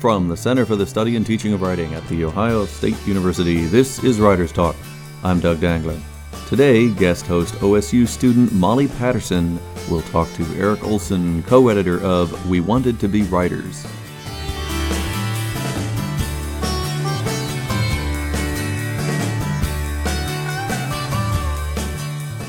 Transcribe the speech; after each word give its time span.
From 0.00 0.28
the 0.28 0.36
Center 0.36 0.64
for 0.64 0.76
the 0.76 0.86
Study 0.86 1.16
and 1.16 1.26
Teaching 1.26 1.52
of 1.52 1.60
Writing 1.60 1.92
at 1.92 2.08
The 2.08 2.24
Ohio 2.24 2.64
State 2.64 2.96
University, 3.06 3.66
this 3.66 4.02
is 4.02 4.18
Writers 4.18 4.50
Talk. 4.50 4.74
I'm 5.22 5.40
Doug 5.40 5.60
Dangler. 5.60 6.00
Today, 6.48 6.88
guest 6.88 7.26
host 7.26 7.52
OSU 7.56 8.08
student 8.08 8.50
Molly 8.50 8.88
Patterson 8.88 9.60
will 9.90 10.00
talk 10.00 10.32
to 10.36 10.44
Eric 10.56 10.82
Olsen, 10.84 11.42
co 11.42 11.68
editor 11.68 12.02
of 12.02 12.48
We 12.48 12.60
Wanted 12.60 12.98
to 13.00 13.08
Be 13.08 13.24
Writers. 13.24 13.86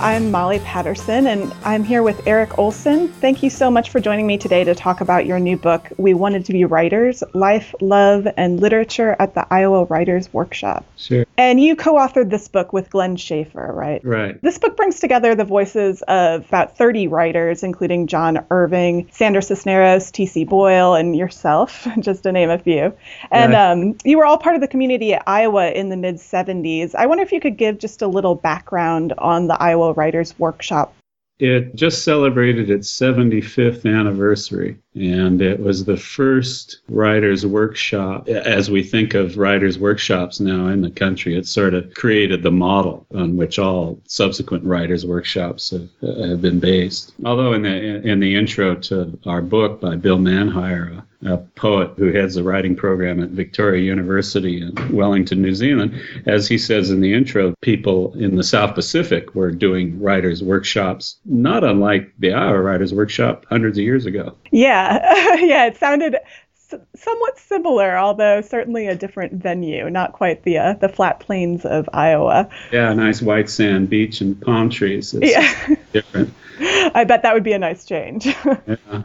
I'm 0.02 0.32
Molly 0.32 0.58
Patterson, 0.60 1.28
and 1.28 1.54
I'm 1.64 1.84
here 1.84 2.02
with 2.02 2.26
Eric 2.26 2.58
Olsen. 2.58 3.08
Thank 3.08 3.44
you 3.44 3.52
so 3.52 3.70
much 3.70 3.92
for 3.92 4.00
joining 4.00 4.26
me 4.26 4.36
today 4.36 4.64
to 4.64 4.74
talk 4.74 5.00
about 5.00 5.28
your 5.28 5.40
new 5.40 5.58
book, 5.58 5.90
We 5.98 6.16
Wanted 6.16 6.44
to 6.46 6.54
Be 6.54 6.66
Writers 6.66 7.24
Life, 7.36 7.76
Love, 7.82 8.28
and 8.36 8.60
Literature 8.60 9.16
at 9.20 9.36
the 9.36 9.46
Iowa 9.52 9.84
Writers 9.86 10.34
Workshop. 10.34 10.86
Sure. 10.98 11.28
And 11.38 11.62
you 11.62 11.76
co 11.76 11.94
authored 11.94 12.32
this 12.32 12.48
book 12.48 12.74
with 12.74 12.90
Glenn 12.90 13.16
Schaeffer, 13.16 13.72
right? 13.72 14.04
Right. 14.04 14.42
This 14.42 14.58
book 14.58 14.76
brings 14.76 15.00
together 15.00 15.36
the 15.36 15.46
voices 15.46 16.02
of 16.08 16.48
about 16.48 16.76
30 16.80 17.08
writers, 17.08 17.62
including 17.62 18.08
John 18.08 18.44
Irving, 18.50 19.08
Sandra 19.12 19.44
Cisneros, 19.44 20.10
T.C. 20.10 20.46
Boyle, 20.46 20.96
and 20.96 21.16
yourself, 21.16 21.88
just 22.00 22.24
to 22.24 22.32
name 22.32 22.50
a 22.50 22.58
few. 22.58 22.92
And 23.30 23.54
Right. 23.54 23.72
um, 23.72 23.98
you 24.04 24.18
were 24.18 24.26
all 24.26 24.40
part 24.40 24.56
of 24.56 24.62
the 24.62 24.68
community 24.68 25.14
at 25.14 25.22
Iowa 25.28 25.70
in 25.70 25.90
the 25.90 25.98
mid 25.98 26.16
70s. 26.16 26.96
I 26.96 27.06
wonder 27.06 27.24
if 27.24 27.32
you 27.32 27.40
could 27.40 27.58
give 27.58 27.78
just 27.78 28.02
a 28.02 28.08
little 28.08 28.34
background 28.34 29.14
on 29.20 29.46
the 29.46 29.62
Iowa 29.62 29.91
Writers 29.94 30.34
Workshop. 30.40 30.96
It 31.42 31.74
just 31.76 32.04
celebrated 32.04 32.70
its 32.70 32.92
75th 32.92 33.92
anniversary, 33.92 34.78
and 34.94 35.42
it 35.42 35.60
was 35.60 35.84
the 35.84 35.98
first 35.98 36.82
writers' 36.88 37.48
workshop. 37.48 38.30
As 38.30 38.70
we 38.70 38.84
think 38.84 39.16
of 39.16 39.40
writers' 39.40 39.80
workshops 39.80 40.40
now 40.40 40.68
in 40.68 40.82
the 40.82 40.92
country, 40.92 41.36
it 41.36 41.48
sort 41.48 41.74
of 41.74 41.96
created 41.96 42.44
the 42.44 42.52
model 42.52 43.08
on 43.16 43.38
which 43.38 43.58
all 43.58 44.00
subsequent 44.06 44.64
writers' 44.66 45.04
workshops 45.04 45.72
have, 45.72 45.90
have 46.02 46.42
been 46.44 46.60
based. 46.60 47.14
Although 47.26 47.54
in 47.54 47.64
the 47.64 48.08
in 48.08 48.20
the 48.20 48.36
intro 48.36 48.76
to 48.76 49.18
our 49.26 49.42
book 49.42 49.82
by 49.82 49.96
Bill 49.96 50.20
Manhire, 50.20 51.04
a, 51.24 51.34
a 51.34 51.38
poet 51.38 51.92
who 51.98 52.12
heads 52.12 52.36
the 52.36 52.44
writing 52.44 52.76
program 52.76 53.22
at 53.22 53.30
Victoria 53.30 53.82
University 53.84 54.62
in 54.62 54.96
Wellington, 54.96 55.42
New 55.42 55.54
Zealand, 55.56 56.00
as 56.26 56.48
he 56.48 56.58
says 56.58 56.90
in 56.90 57.02
the 57.02 57.14
intro, 57.14 57.54
people 57.62 58.14
in 58.16 58.36
the 58.36 58.44
South 58.44 58.76
Pacific 58.76 59.34
were 59.36 59.52
doing 59.52 60.00
writers' 60.02 60.44
workshops, 60.44 61.18
not 61.26 61.64
unlike 61.64 62.12
the 62.20 62.34
Iowa 62.34 62.62
Writers' 62.62 62.94
Workshop 62.94 63.46
hundreds 63.50 63.78
of 63.78 63.84
years 63.84 64.06
ago. 64.06 64.36
Yeah, 64.52 65.36
yeah, 65.40 65.66
it 65.68 65.78
sounded 65.78 66.16
s- 66.16 66.80
somewhat 66.96 67.38
similar, 67.40 67.98
although 67.98 68.42
certainly 68.42 68.88
a 68.88 68.96
different 68.96 69.34
venue, 69.34 69.90
not 69.90 70.14
quite 70.14 70.44
the 70.44 70.58
uh, 70.58 70.74
the 70.74 70.90
flat 70.90 71.20
plains 71.20 71.66
of 71.66 71.90
Iowa. 71.94 72.50
Yeah, 72.72 72.94
nice 72.94 73.22
white 73.22 73.50
sand 73.50 73.90
beach 73.90 74.22
and 74.22 74.40
palm 74.42 74.70
trees. 74.70 75.14
It's 75.14 75.32
Yeah. 75.32 75.76
different. 75.94 76.34
I 76.60 77.04
bet 77.06 77.24
that 77.24 77.34
would 77.34 77.44
be 77.44 77.54
a 77.54 77.60
nice 77.60 77.86
change. 77.86 78.28
Yeah. 78.68 79.04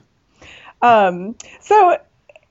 Um, 0.83 1.37
so, 1.61 1.97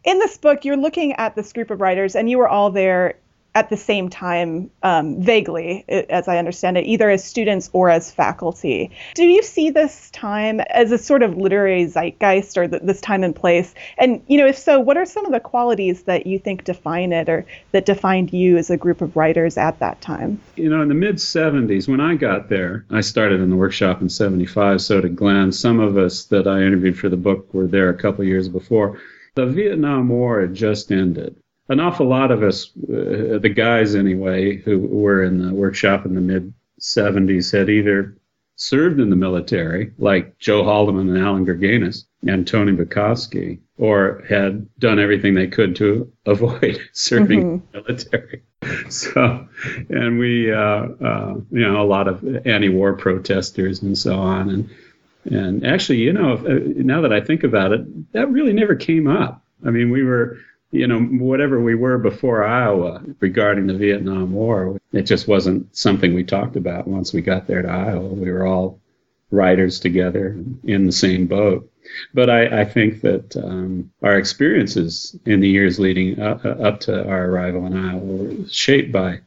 in 0.04 0.20
this 0.20 0.38
book, 0.38 0.66
you're 0.66 0.78
looking 0.78 1.14
at 1.14 1.36
this 1.36 1.54
group 1.54 1.72
of 1.72 1.81
writers, 1.81 2.16
and 2.16 2.30
you 2.30 2.38
were 2.38 2.48
all 2.48 2.72
there 2.72 3.20
at 3.56 3.70
the 3.70 3.78
same 3.78 4.09
time, 4.09 4.70
um, 4.84 5.22
vaguely, 5.22 5.86
as 5.88 6.28
I 6.28 6.38
understand 6.38 6.78
it, 6.78 6.86
either 6.86 7.09
as 7.09 7.23
students 7.23 7.70
or 7.72 7.89
as 7.89 8.12
faculty. 8.12 8.92
Do 9.16 9.23
you 9.23 9.42
see 9.42 9.70
this 9.70 10.12
time 10.12 10.59
as 10.59 10.92
a 10.92 10.97
sort 10.97 11.23
of 11.23 11.38
literary 11.38 11.86
zeitgeist 11.86 12.58
or 12.58 12.67
th- 12.67 12.81
this 12.84 13.00
time 13.00 13.23
and 13.23 13.34
place? 13.34 13.73
And, 13.97 14.22
you 14.28 14.38
know, 14.38 14.45
if 14.45 14.58
so, 14.58 14.81
what 14.81 14.97
are 14.97 15.06
some 15.06 15.25
of 15.25 15.31
the 15.31 15.39
qualities 15.39 16.03
that 16.03 16.28
you 16.28 16.38
think 16.38 16.66
define 16.66 17.14
it 17.14 17.30
or 17.30 17.45
that 17.72 17.86
defined 17.86 18.34
you 18.34 18.58
as 18.58 18.70
a 18.70 18.75
group 18.75 19.02
of 19.02 19.16
writers 19.16 19.58
at 19.58 19.79
that 19.79 20.02
time? 20.02 20.41
You 20.58 20.69
know, 20.69 20.81
in 20.81 20.90
the 20.90 20.94
mid 20.94 21.16
70s, 21.16 21.88
when 21.88 22.02
I 22.02 22.16
got 22.16 22.50
there, 22.50 22.85
I 22.91 23.00
started 23.00 23.40
in 23.40 23.50
the 23.50 23.56
workshop 23.56 24.02
in 24.02 24.09
75, 24.09 24.81
so 24.81 25.00
did 25.00 25.16
Glenn. 25.16 25.53
Some 25.53 25.79
of 25.79 25.97
us 25.97 26.25
that 26.25 26.46
I 26.46 26.62
interviewed 26.62 27.00
for 27.00 27.08
the 27.08 27.16
book 27.16 27.53
were 27.53 27.68
there 27.68 27.88
a 27.88 27.97
couple 27.97 28.25
years 28.25 28.50
before. 28.50 29.00
The 29.35 29.46
Vietnam 29.46 30.09
War 30.09 30.41
had 30.41 30.53
just 30.53 30.91
ended. 30.91 31.38
An 31.68 31.80
awful 31.80 32.08
lot 32.08 32.31
of 32.31 32.44
us, 32.44 32.72
uh, 32.78 33.40
the 33.40 33.53
guys 33.53 33.96
anyway, 33.96 34.58
who 34.58 34.80
were 34.80 35.24
in 35.24 35.40
the 35.40 35.53
workshop 35.53 36.06
in 36.06 36.16
the 36.16 36.22
mid 36.22 36.53
70s, 36.80 37.52
had 37.52 37.70
either 37.70 38.16
served 38.56 39.00
in 39.00 39.09
the 39.09 39.16
military, 39.16 39.92
like 39.98 40.38
Joe 40.38 40.64
Haldeman 40.64 41.09
and 41.09 41.18
Allan 41.18 41.46
Gurganus 41.46 42.06
and 42.26 42.48
Tony 42.48 42.72
Bukowski, 42.72 43.59
or 43.78 44.24
had 44.30 44.68
done 44.80 45.00
everything 45.00 45.34
they 45.34 45.48
could 45.48 45.76
to 45.78 46.12
avoid 46.26 46.80
serving 46.94 47.42
in 47.42 47.64
the 47.72 47.82
military. 47.82 48.44
So, 48.90 49.47
and 49.90 50.18
we, 50.18 50.52
uh, 50.52 50.58
uh, 50.58 51.36
you 51.52 51.72
know, 51.72 51.84
a 51.84 51.86
lot 51.86 52.08
of 52.08 52.24
anti-war 52.47 52.94
protesters 52.94 53.84
and 53.84 53.96
so 53.96 54.18
on, 54.18 54.50
and 54.50 54.70
and 55.26 55.66
actually, 55.66 56.00
you 56.00 56.14
know, 56.14 56.34
if, 56.34 56.46
uh, 56.46 56.82
now 56.84 57.02
that 57.02 57.14
I 57.14 57.22
think 57.22 57.44
about 57.44 57.74
it, 57.74 58.14
that 58.14 58.32
really 58.32 58.53
never 58.53 58.76
came 58.76 59.08
up. 59.08 59.44
I 59.66 59.70
mean, 59.70 59.92
we 59.92 60.03
were, 60.03 60.40
you 60.72 60.88
know, 60.88 61.00
whatever 61.00 61.62
we 61.62 61.76
were 61.76 61.98
before 61.98 62.44
Iowa 62.44 63.02
regarding 63.20 63.68
the 63.68 63.78
Vietnam 63.78 64.34
War, 64.34 64.80
it 64.92 65.03
just 65.03 65.28
wasn't 65.28 65.76
something 65.76 66.14
we 66.14 66.24
talked 66.24 66.56
about 66.56 66.88
once 66.88 67.14
we 67.14 67.22
got 67.22 67.48
there 67.48 67.62
to 67.62 67.70
Iowa. 67.70 68.08
We 68.08 68.31
were 68.31 68.46
all 68.46 68.80
writers 69.31 69.80
together 69.80 70.38
in 70.64 70.86
the 70.86 70.92
same 70.92 71.28
boat. 71.28 71.70
But 72.14 72.30
I, 72.30 72.62
I 72.62 72.66
think 72.66 73.02
that 73.02 73.38
um, 73.38 73.92
our 74.02 74.18
experiences 74.18 75.16
in 75.26 75.40
the 75.40 75.50
years 75.50 75.80
leading 75.80 76.20
up, 76.20 76.44
up 76.44 76.80
to 76.82 77.08
our 77.08 77.26
arrival 77.26 77.66
in 77.68 77.78
Iowa 77.78 78.00
were 78.00 78.47
shaped 78.50 78.92
by 78.92 79.20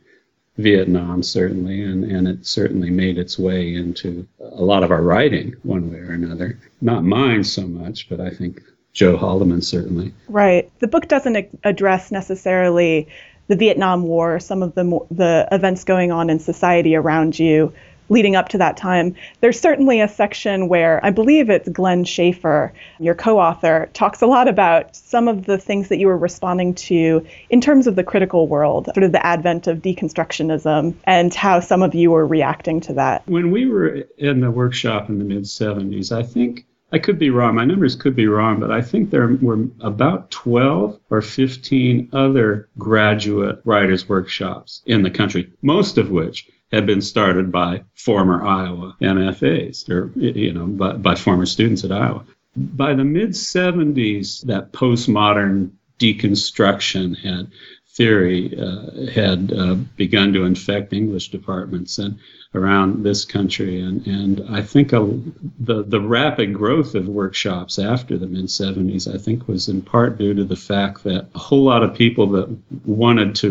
Vietnam, 0.56 1.22
certainly, 1.22 1.82
and, 1.82 2.05
and 2.05 2.26
it 2.26 2.44
certainly 2.44 2.91
made 2.91 3.16
its 3.16 3.38
way 3.38 3.75
into 3.75 4.26
a 4.41 4.62
lot 4.62 4.82
of 4.82 4.91
our 4.91 5.03
writing, 5.03 5.55
one 5.62 5.91
way 5.91 5.99
or 5.99 6.10
another. 6.10 6.59
Not 6.81 7.05
mine 7.05 7.44
so 7.44 7.66
much, 7.66 8.09
but 8.09 8.20
I 8.20 8.31
think 8.31 8.60
Joe 8.98 9.16
Haldeman 9.16 9.62
certainly. 9.62 10.12
Right. 10.28 10.69
The 10.81 10.88
book 10.88 11.06
doesn't 11.06 11.48
address 11.62 12.10
necessarily 12.10 13.06
the 13.47 13.54
Vietnam 13.54 14.03
War, 14.03 14.41
some 14.41 14.60
of 14.60 14.75
the 14.75 14.82
mo- 14.82 15.06
the 15.09 15.47
events 15.53 15.84
going 15.84 16.10
on 16.10 16.31
in 16.31 16.41
society 16.41 16.97
around 16.97 17.38
you 17.38 17.72
leading 18.08 18.34
up 18.34 18.48
to 18.48 18.58
that 18.58 18.76
time. 18.76 19.14
There's 19.41 19.60
certainly 19.60 20.00
a 20.00 20.08
section 20.08 20.66
where 20.66 20.98
I 21.04 21.10
believe 21.10 21.48
it's 21.48 21.69
Glenn 21.69 22.04
Schaeffer, 22.04 22.72
your 22.98 23.14
co-author, 23.14 23.88
talks 23.92 24.20
a 24.20 24.26
lot 24.26 24.48
about 24.48 24.97
some 24.97 25.28
of 25.28 25.47
the 25.47 25.58
things 25.58 25.91
that 25.91 25.98
you 25.98 26.08
were 26.08 26.19
responding 26.19 26.75
to 26.75 27.25
in 27.50 27.60
terms 27.60 27.87
of 27.87 27.94
the 27.94 28.03
critical 28.03 28.48
world, 28.48 28.87
sort 28.87 29.04
of 29.04 29.12
the 29.12 29.25
advent 29.25 29.69
of 29.69 29.78
deconstructionism 29.78 30.94
and 31.04 31.32
how 31.34 31.60
some 31.60 31.84
of 31.84 31.94
you 31.94 32.10
were 32.10 32.26
reacting 32.26 32.81
to 32.81 32.94
that. 32.94 33.22
When 33.28 33.53
we 33.53 33.66
were 33.66 34.08
in 34.16 34.41
the 34.41 34.50
workshop 34.50 35.08
in 35.08 35.20
the 35.20 35.25
mid 35.25 35.44
70s, 35.44 36.10
I 36.10 36.25
think 36.25 36.64
I 36.91 36.99
could 36.99 37.19
be 37.19 37.31
wrong. 37.31 37.54
My 37.54 37.66
numbers 37.66 37.97
could 37.97 38.16
be 38.16 38.26
wrong, 38.26 38.60
but 38.60 38.71
I 38.71 38.81
think 38.81 39.10
there 39.10 39.26
were 39.26 39.66
about 39.81 40.31
12 40.31 40.99
or 41.10 41.21
15 41.21 42.09
other 42.12 42.69
graduate 42.78 43.60
writers' 43.65 44.09
workshops 44.09 44.82
in 44.87 45.03
the 45.03 45.10
country, 45.10 45.50
most 45.60 45.99
of 45.99 46.10
which 46.10 46.49
had 46.72 46.87
been 46.87 47.03
started 47.03 47.53
by 47.53 47.82
former 47.94 48.44
Iowa 48.44 48.97
MFAs 49.00 49.88
or, 49.91 50.12
you 50.16 50.53
know, 50.53 50.66
by, 50.66 50.93
by 50.94 51.15
former 51.15 51.47
students 51.47 51.84
at 51.84 51.93
Iowa. 51.93 52.25
By 52.56 52.94
the 52.94 53.05
mid 53.05 53.31
70s, 53.31 54.47
that 54.47 54.72
postmodern 54.72 55.72
deconstruction 55.99 57.19
had 57.19 57.50
theory 57.98 58.56
uh, 58.56 59.10
had 59.10 59.53
uh, 59.53 59.75
begun 59.97 60.32
to 60.32 60.44
infect 60.44 60.92
English 60.92 61.31
departments 61.31 61.98
and 61.98 62.16
around 62.54 63.03
this 63.03 63.25
country, 63.25 63.81
and 63.81 64.06
and 64.06 64.42
I 64.48 64.62
think 64.62 64.92
a, 64.92 65.00
the 65.59 65.82
the 65.82 66.00
rapid 66.00 66.54
growth 66.54 66.94
of 66.94 67.08
workshops 67.08 67.78
after 67.78 68.17
the 68.17 68.26
mid 68.26 68.46
70s, 68.46 69.12
I 69.12 69.19
think, 69.19 69.49
was 69.49 69.69
in 69.69 69.82
part 69.82 70.17
due 70.17 70.32
to 70.32 70.44
the 70.44 70.56
fact 70.56 71.05
that 71.05 71.28
a 71.34 71.38
whole 71.38 71.64
lot 71.64 71.82
of 71.82 71.93
people 71.94 72.26
that 72.28 72.56
wanted 72.87 73.34
to 73.37 73.50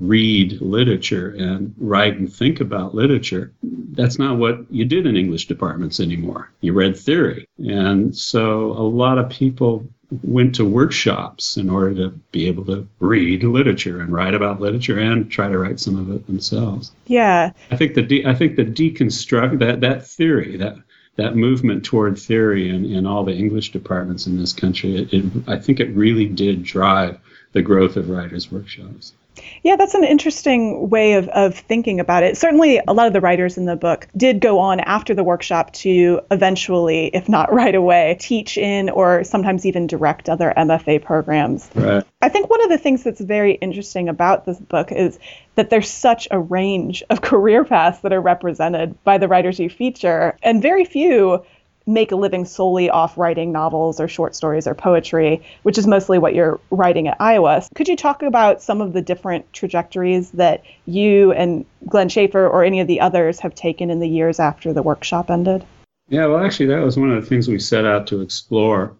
read 0.00 0.60
literature 0.62 1.34
and 1.36 1.74
write 1.76 2.16
and 2.16 2.32
think 2.32 2.60
about 2.60 2.94
literature, 2.94 3.52
that's 3.92 4.18
not 4.18 4.38
what 4.38 4.64
you 4.70 4.84
did 4.84 5.06
in 5.06 5.16
English 5.16 5.48
departments 5.48 6.00
anymore. 6.00 6.50
You 6.60 6.72
read 6.72 6.96
theory, 6.96 7.48
and 7.58 8.16
so 8.16 8.72
a 8.72 8.86
lot 9.02 9.18
of 9.18 9.28
people 9.28 9.86
went 10.22 10.54
to 10.54 10.64
workshops 10.64 11.56
in 11.56 11.68
order 11.68 11.94
to 11.94 12.08
be 12.32 12.46
able 12.46 12.64
to 12.64 12.88
read 12.98 13.42
literature 13.44 14.00
and 14.00 14.12
write 14.12 14.34
about 14.34 14.60
literature 14.60 14.98
and 14.98 15.30
try 15.30 15.48
to 15.48 15.58
write 15.58 15.78
some 15.78 15.98
of 15.98 16.10
it 16.10 16.26
themselves. 16.26 16.92
Yeah. 17.06 17.52
I 17.70 17.76
think 17.76 17.94
the 17.94 18.02
de- 18.02 18.24
I 18.24 18.34
think 18.34 18.56
the 18.56 18.64
deconstruct 18.64 19.58
that 19.58 19.80
that 19.82 20.06
theory 20.06 20.56
that 20.56 20.76
that 21.16 21.36
movement 21.36 21.84
toward 21.84 22.16
theory 22.16 22.70
in, 22.70 22.84
in 22.84 23.04
all 23.04 23.24
the 23.24 23.34
English 23.34 23.72
departments 23.72 24.26
in 24.26 24.38
this 24.38 24.52
country, 24.52 24.96
it, 24.96 25.12
it, 25.12 25.24
I 25.48 25.58
think 25.58 25.80
it 25.80 25.90
really 25.90 26.26
did 26.26 26.62
drive 26.62 27.18
the 27.52 27.62
growth 27.62 27.96
of 27.96 28.08
writers' 28.08 28.52
workshops. 28.52 29.14
Yeah, 29.62 29.76
that's 29.76 29.94
an 29.94 30.04
interesting 30.04 30.90
way 30.90 31.14
of, 31.14 31.28
of 31.28 31.56
thinking 31.56 32.00
about 32.00 32.22
it. 32.22 32.36
Certainly, 32.36 32.80
a 32.86 32.92
lot 32.92 33.06
of 33.06 33.12
the 33.12 33.20
writers 33.20 33.56
in 33.56 33.64
the 33.64 33.76
book 33.76 34.08
did 34.16 34.40
go 34.40 34.58
on 34.58 34.80
after 34.80 35.14
the 35.14 35.24
workshop 35.24 35.72
to 35.74 36.20
eventually, 36.30 37.06
if 37.06 37.28
not 37.28 37.52
right 37.52 37.74
away, 37.74 38.16
teach 38.20 38.56
in 38.58 38.90
or 38.90 39.24
sometimes 39.24 39.66
even 39.66 39.86
direct 39.86 40.28
other 40.28 40.52
MFA 40.56 41.02
programs. 41.02 41.68
Right. 41.74 42.04
I 42.20 42.28
think 42.28 42.50
one 42.50 42.62
of 42.62 42.68
the 42.68 42.78
things 42.78 43.04
that's 43.04 43.20
very 43.20 43.52
interesting 43.54 44.08
about 44.08 44.44
this 44.44 44.58
book 44.58 44.90
is 44.92 45.18
that 45.54 45.70
there's 45.70 45.90
such 45.90 46.28
a 46.30 46.38
range 46.38 47.02
of 47.10 47.20
career 47.22 47.64
paths 47.64 48.00
that 48.00 48.12
are 48.12 48.20
represented 48.20 49.02
by 49.04 49.18
the 49.18 49.28
writers 49.28 49.58
you 49.58 49.70
feature, 49.70 50.36
and 50.42 50.62
very 50.62 50.84
few 50.84 51.44
make 51.88 52.12
a 52.12 52.16
living 52.16 52.44
solely 52.44 52.90
off 52.90 53.16
writing 53.16 53.50
novels 53.50 53.98
or 53.98 54.06
short 54.06 54.36
stories 54.36 54.66
or 54.66 54.74
poetry, 54.74 55.42
which 55.62 55.78
is 55.78 55.86
mostly 55.86 56.18
what 56.18 56.34
you're 56.34 56.60
writing 56.70 57.08
at 57.08 57.16
Iowa. 57.18 57.62
Could 57.74 57.88
you 57.88 57.96
talk 57.96 58.22
about 58.22 58.62
some 58.62 58.80
of 58.80 58.92
the 58.92 59.02
different 59.02 59.50
trajectories 59.52 60.30
that 60.32 60.62
you 60.86 61.32
and 61.32 61.64
Glenn 61.88 62.10
Schaeffer 62.10 62.46
or 62.46 62.62
any 62.62 62.80
of 62.80 62.86
the 62.86 63.00
others 63.00 63.40
have 63.40 63.54
taken 63.54 63.90
in 63.90 64.00
the 64.00 64.08
years 64.08 64.38
after 64.38 64.72
the 64.72 64.82
workshop 64.82 65.30
ended? 65.30 65.64
Yeah, 66.10 66.26
well, 66.26 66.44
actually, 66.44 66.66
that 66.66 66.84
was 66.84 66.96
one 66.96 67.10
of 67.10 67.22
the 67.22 67.28
things 67.28 67.48
we 67.48 67.58
set 67.58 67.84
out 67.84 68.06
to 68.08 68.20
explore 68.20 68.94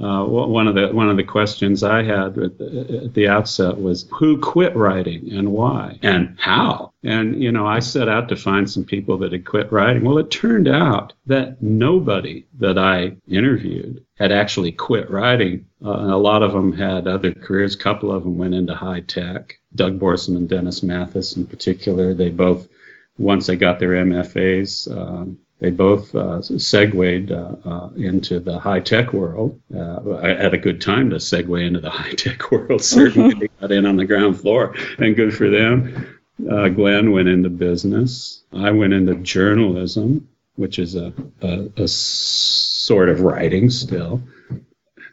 uh, 0.00 0.24
one 0.24 0.66
of 0.66 0.74
the 0.74 0.88
one 0.88 1.08
of 1.08 1.16
the 1.16 1.22
questions 1.22 1.84
I 1.84 2.02
had 2.02 2.36
at 2.36 2.58
the, 2.58 3.02
at 3.04 3.14
the, 3.14 3.28
outset 3.28 3.80
was 3.80 4.08
who 4.10 4.38
quit 4.40 4.74
writing 4.74 5.32
and 5.32 5.52
why 5.52 6.00
and 6.02 6.36
how. 6.38 6.92
And 7.04 7.40
you 7.40 7.52
know, 7.52 7.64
I 7.64 7.78
set 7.78 8.08
out 8.08 8.28
to 8.30 8.36
find 8.36 8.68
some 8.68 8.84
people 8.84 9.18
that 9.18 9.30
had 9.30 9.44
quit 9.44 9.70
writing. 9.70 10.04
Well, 10.04 10.18
it 10.18 10.32
turned 10.32 10.66
out 10.66 11.12
that 11.26 11.62
nobody 11.62 12.44
that 12.58 12.76
I 12.76 13.16
interviewed 13.28 14.04
had 14.18 14.32
actually 14.32 14.72
quit 14.72 15.08
writing. 15.10 15.66
Uh, 15.84 15.90
a 15.90 16.18
lot 16.18 16.42
of 16.42 16.52
them 16.52 16.72
had 16.72 17.06
other 17.06 17.32
careers. 17.32 17.76
A 17.76 17.78
couple 17.78 18.10
of 18.10 18.24
them 18.24 18.36
went 18.36 18.54
into 18.54 18.74
high 18.74 19.00
tech. 19.00 19.58
Doug 19.76 20.00
Borsom 20.00 20.36
and 20.36 20.48
Dennis 20.48 20.82
Mathis, 20.82 21.36
in 21.36 21.46
particular, 21.46 22.14
they 22.14 22.30
both 22.30 22.66
once 23.16 23.46
they 23.46 23.56
got 23.56 23.78
their 23.78 23.90
MFAs. 23.90 24.90
Um, 24.90 25.38
they 25.60 25.70
both 25.70 26.14
uh, 26.14 26.42
segued 26.42 27.30
uh, 27.30 27.56
uh, 27.64 27.88
into 27.96 28.40
the 28.40 28.58
high 28.58 28.80
tech 28.80 29.12
world. 29.12 29.60
Uh, 29.74 30.16
at 30.18 30.52
a 30.52 30.58
good 30.58 30.80
time 30.80 31.10
to 31.10 31.16
segue 31.16 31.64
into 31.64 31.80
the 31.80 31.90
high 32.02 32.12
tech 32.12 32.50
world. 32.50 32.82
Certainly, 32.82 33.34
they 33.40 33.48
got 33.60 33.72
in 33.72 33.86
on 33.86 33.96
the 33.96 34.04
ground 34.04 34.40
floor, 34.40 34.74
and 34.98 35.16
good 35.16 35.34
for 35.34 35.48
them. 35.48 36.18
Uh, 36.50 36.68
Glenn 36.68 37.12
went 37.12 37.28
into 37.28 37.48
business. 37.48 38.42
I 38.52 38.72
went 38.72 38.92
into 38.92 39.14
journalism, 39.16 40.28
which 40.56 40.80
is 40.80 40.96
a, 40.96 41.12
a, 41.42 41.70
a 41.76 41.86
sort 41.88 43.08
of 43.08 43.20
writing 43.20 43.70
still. 43.70 44.20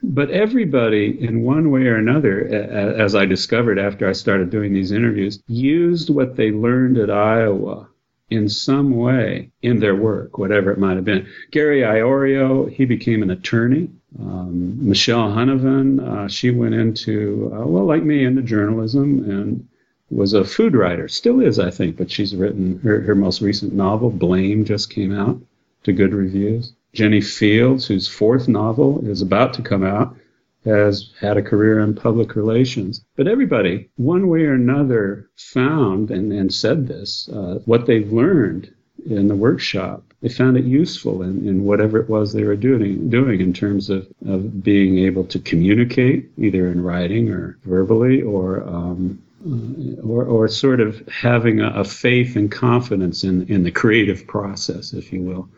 But 0.03 0.31
everybody, 0.31 1.23
in 1.23 1.44
one 1.44 1.69
way 1.69 1.81
or 1.81 1.97
another, 1.97 2.47
as 2.47 3.13
I 3.13 3.25
discovered 3.25 3.77
after 3.77 4.09
I 4.09 4.13
started 4.13 4.49
doing 4.49 4.73
these 4.73 4.91
interviews, 4.91 5.44
used 5.45 6.09
what 6.09 6.35
they 6.35 6.49
learned 6.49 6.97
at 6.97 7.11
Iowa 7.11 7.87
in 8.31 8.48
some 8.48 8.95
way 8.95 9.51
in 9.62 9.80
their 9.80 9.95
work, 9.95 10.38
whatever 10.38 10.72
it 10.72 10.80
might 10.80 10.95
have 10.95 11.06
been. 11.06 11.28
Gary 11.51 11.81
Iorio, 11.81 12.72
he 12.72 12.86
became 12.86 13.22
an 13.22 13.30
attorney. 13.30 13.89
Um, 14.19 14.88
Michelle 14.88 15.30
Huneven, 15.30 16.00
uh, 16.00 16.28
she 16.30 16.50
went 16.50 16.74
into, 16.74 17.51
uh, 17.54 17.68
well, 17.68 17.86
like 17.86 18.04
me, 18.04 18.24
into 18.24 18.42
journalism 18.42 19.30
and 19.30 19.68
was 20.10 20.33
a 20.33 20.45
food 20.45 20.75
writer. 20.75 21.07
Still 21.07 21.42
is, 21.42 21.60
I 21.60 21.72
think, 21.72 21.98
but 21.98 22.10
she's 22.10 22.36
written 22.36 22.80
her, 22.80 23.01
her 23.01 23.16
most 23.16 23.42
recent 23.42 23.74
novel, 23.74 24.10
Blame, 24.10 24.66
just 24.66 24.89
came 24.89 25.13
out 25.13 25.39
to 25.83 25.94
good 25.94 26.13
reviews. 26.13 26.74
Jennie 26.94 27.22
Fields, 27.22 27.86
whose 27.86 28.07
fourth 28.07 28.48
novel 28.48 29.07
is 29.07 29.22
about 29.22 29.54
to 29.56 29.62
come 29.62 29.83
out, 29.83 30.16
has 30.65 31.11
had 31.19 31.37
a 31.37 31.41
career 31.41 31.79
in 31.79 31.95
public 31.95 32.35
relations. 32.35 33.03
But 33.15 33.27
everybody, 33.27 33.89
one 33.95 34.27
way 34.27 34.43
or 34.43 34.53
another, 34.53 35.29
found 35.35 36.11
and, 36.11 36.31
and 36.31 36.53
said 36.53 36.87
this 36.87 37.29
uh, 37.29 37.59
what 37.65 37.85
they've 37.85 38.11
learned 38.11 38.73
in 39.09 39.27
the 39.27 39.35
workshop. 39.35 40.03
They 40.21 40.29
found 40.29 40.57
it 40.57 40.65
useful 40.65 41.23
in, 41.23 41.47
in 41.47 41.63
whatever 41.63 41.99
it 41.99 42.09
was 42.09 42.31
they 42.31 42.43
were 42.43 42.55
doing, 42.55 43.09
doing 43.09 43.41
in 43.41 43.53
terms 43.53 43.89
of, 43.89 44.07
of 44.27 44.63
being 44.63 44.99
able 44.99 45.23
to 45.25 45.39
communicate, 45.39 46.29
either 46.37 46.71
in 46.71 46.83
writing 46.83 47.29
or 47.29 47.57
verbally, 47.63 48.21
or 48.21 48.61
um, 48.63 49.19
uh, 49.43 49.99
or, 50.03 50.23
or 50.25 50.47
sort 50.47 50.79
of 50.79 51.07
having 51.07 51.59
a, 51.59 51.69
a 51.69 51.83
faith 51.83 52.35
and 52.35 52.51
confidence 52.51 53.23
in, 53.23 53.47
in 53.47 53.63
the 53.63 53.71
creative 53.71 54.27
process, 54.27 54.93
if 54.93 55.11
you 55.11 55.23
will 55.23 55.49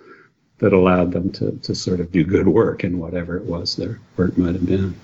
that 0.63 0.71
allowed 0.71 1.12
them 1.12 1.30
to, 1.30 1.51
to 1.62 1.75
sort 1.75 2.00
of 2.00 2.10
do 2.10 2.24
good 2.24 2.48
work 2.48 2.86
in 2.86 2.98
whatever 2.98 3.36
it 3.36 3.44
was 3.44 3.75
their 3.75 4.00
work 4.15 4.38
might 4.38 4.54
have 4.54 4.65
been. 4.65 4.95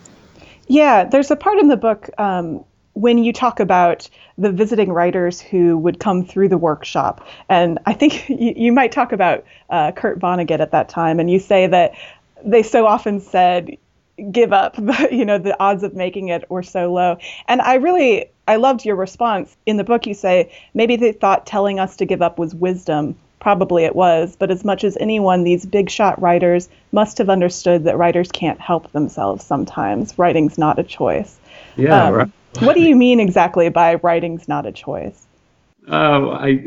Yeah, 0.67 1.03
there's 1.03 1.31
a 1.31 1.35
part 1.35 1.59
in 1.59 1.67
the 1.67 1.75
book 1.75 2.09
um, 2.17 2.63
when 2.93 3.17
you 3.17 3.33
talk 3.33 3.59
about 3.59 4.09
the 4.37 4.53
visiting 4.53 4.89
writers 4.89 5.41
who 5.41 5.77
would 5.77 5.99
come 5.99 6.23
through 6.23 6.47
the 6.47 6.57
workshop, 6.57 7.27
and 7.49 7.77
I 7.85 7.93
think 7.93 8.29
you, 8.29 8.53
you 8.55 8.71
might 8.71 8.93
talk 8.93 9.11
about 9.11 9.43
uh, 9.69 9.91
Kurt 9.91 10.17
Vonnegut 10.19 10.61
at 10.61 10.71
that 10.71 10.87
time, 10.87 11.19
and 11.19 11.29
you 11.29 11.39
say 11.39 11.67
that 11.67 11.93
they 12.45 12.63
so 12.63 12.87
often 12.87 13.19
said, 13.19 13.77
give 14.31 14.51
up 14.51 14.77
you 15.11 15.25
know 15.25 15.37
the 15.37 15.57
odds 15.61 15.83
of 15.83 15.93
making 15.93 16.29
it 16.29 16.49
were 16.49 16.63
so 16.63 16.91
low. 16.93 17.17
And 17.47 17.61
i 17.61 17.75
really 17.75 18.25
i 18.49 18.57
loved 18.57 18.85
your 18.85 18.97
response. 18.97 19.55
In 19.65 19.77
the 19.77 19.85
book 19.85 20.05
you 20.07 20.13
say 20.13 20.53
maybe 20.73 20.97
they 20.97 21.13
thought 21.13 21.45
telling 21.45 21.79
us 21.79 21.95
to 21.97 22.05
give 22.05 22.21
up 22.21 22.37
was 22.37 22.53
wisdom 22.53 23.15
Probably 23.39 23.85
it 23.85 23.95
was, 23.95 24.35
but 24.35 24.51
as 24.51 24.65
much 24.65 24.83
as 24.83 24.97
anyone, 24.99 25.43
these 25.43 25.65
big 25.65 25.89
shot 25.89 26.21
writers 26.21 26.67
must 26.91 27.17
have 27.19 27.29
understood 27.29 27.85
that 27.85 27.97
writers 27.97 28.31
can't 28.31 28.59
help 28.59 28.91
themselves 28.91 29.45
sometimes. 29.45 30.17
Writing's 30.17 30.57
not 30.57 30.77
a 30.77 30.83
choice. 30.83 31.37
Yeah, 31.77 32.07
um, 32.07 32.13
right. 32.13 32.31
what 32.59 32.75
do 32.75 32.81
you 32.81 32.95
mean 32.95 33.19
exactly 33.19 33.69
by 33.69 33.95
writing's 33.95 34.47
not 34.47 34.65
a 34.65 34.71
choice? 34.71 35.25
Uh, 35.89 36.29
I, 36.31 36.65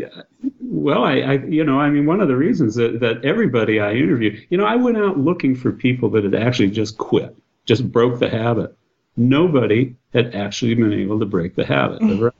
well, 0.60 1.04
I, 1.04 1.18
I, 1.20 1.32
you 1.44 1.62
know, 1.62 1.78
I 1.78 1.90
mean, 1.90 2.06
one 2.06 2.20
of 2.20 2.28
the 2.28 2.36
reasons 2.36 2.74
that, 2.74 3.00
that 3.00 3.24
everybody 3.24 3.78
I 3.78 3.92
interviewed, 3.92 4.44
you 4.48 4.58
know, 4.58 4.64
I 4.64 4.76
went 4.76 4.96
out 4.96 5.18
looking 5.18 5.54
for 5.54 5.70
people 5.70 6.08
that 6.10 6.24
had 6.24 6.34
actually 6.34 6.70
just 6.70 6.98
quit, 6.98 7.36
just 7.64 7.90
broke 7.92 8.18
the 8.18 8.28
habit. 8.28 8.76
Nobody 9.16 9.94
had 10.12 10.34
actually 10.34 10.74
been 10.74 10.92
able 10.92 11.20
to 11.20 11.26
break 11.26 11.54
the 11.54 11.66
habit 11.66 12.02
of 12.02 12.32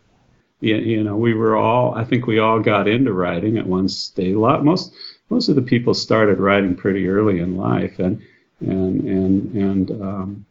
you, 0.62 0.76
you 0.76 1.04
know, 1.04 1.16
we 1.16 1.34
were 1.34 1.56
all, 1.56 1.94
I 1.94 2.04
think 2.04 2.26
we 2.26 2.38
all 2.38 2.60
got 2.60 2.86
into 2.86 3.12
writing 3.12 3.58
at 3.58 3.66
one 3.66 3.88
stage. 3.88 4.34
A 4.34 4.38
lot, 4.38 4.64
most, 4.64 4.94
most 5.28 5.48
of 5.48 5.56
the 5.56 5.62
people 5.62 5.92
started 5.92 6.38
writing 6.38 6.76
pretty 6.76 7.08
early 7.08 7.40
in 7.40 7.56
life 7.56 7.98
and, 7.98 8.22
and, 8.60 9.00
and, 9.02 9.54
and, 9.54 10.02
um, 10.02 10.46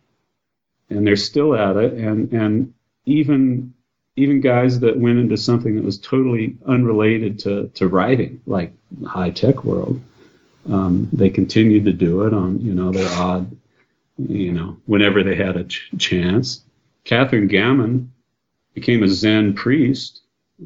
and 0.89 1.07
they're 1.07 1.15
still 1.15 1.55
at 1.55 1.77
it. 1.77 1.93
And, 1.93 2.31
and 2.33 2.73
even, 3.05 3.73
even 4.17 4.41
guys 4.41 4.81
that 4.81 4.99
went 4.99 5.17
into 5.17 5.37
something 5.37 5.75
that 5.77 5.85
was 5.85 5.97
totally 5.97 6.57
unrelated 6.67 7.39
to, 7.39 7.69
to 7.75 7.87
writing, 7.87 8.41
like 8.45 8.73
high 9.07 9.29
tech 9.29 9.63
world, 9.63 10.01
um, 10.69 11.07
they 11.13 11.29
continued 11.29 11.85
to 11.85 11.93
do 11.93 12.23
it 12.23 12.33
on, 12.33 12.59
you 12.59 12.73
know, 12.73 12.91
their 12.91 13.09
odd, 13.13 13.55
you 14.17 14.51
know, 14.51 14.75
whenever 14.85 15.23
they 15.23 15.35
had 15.35 15.55
a 15.55 15.63
ch- 15.63 15.89
chance. 15.97 16.63
Catherine 17.05 17.47
Gammon 17.47 18.11
became 18.73 19.03
a 19.03 19.07
Zen 19.07 19.53
priest, 19.53 20.21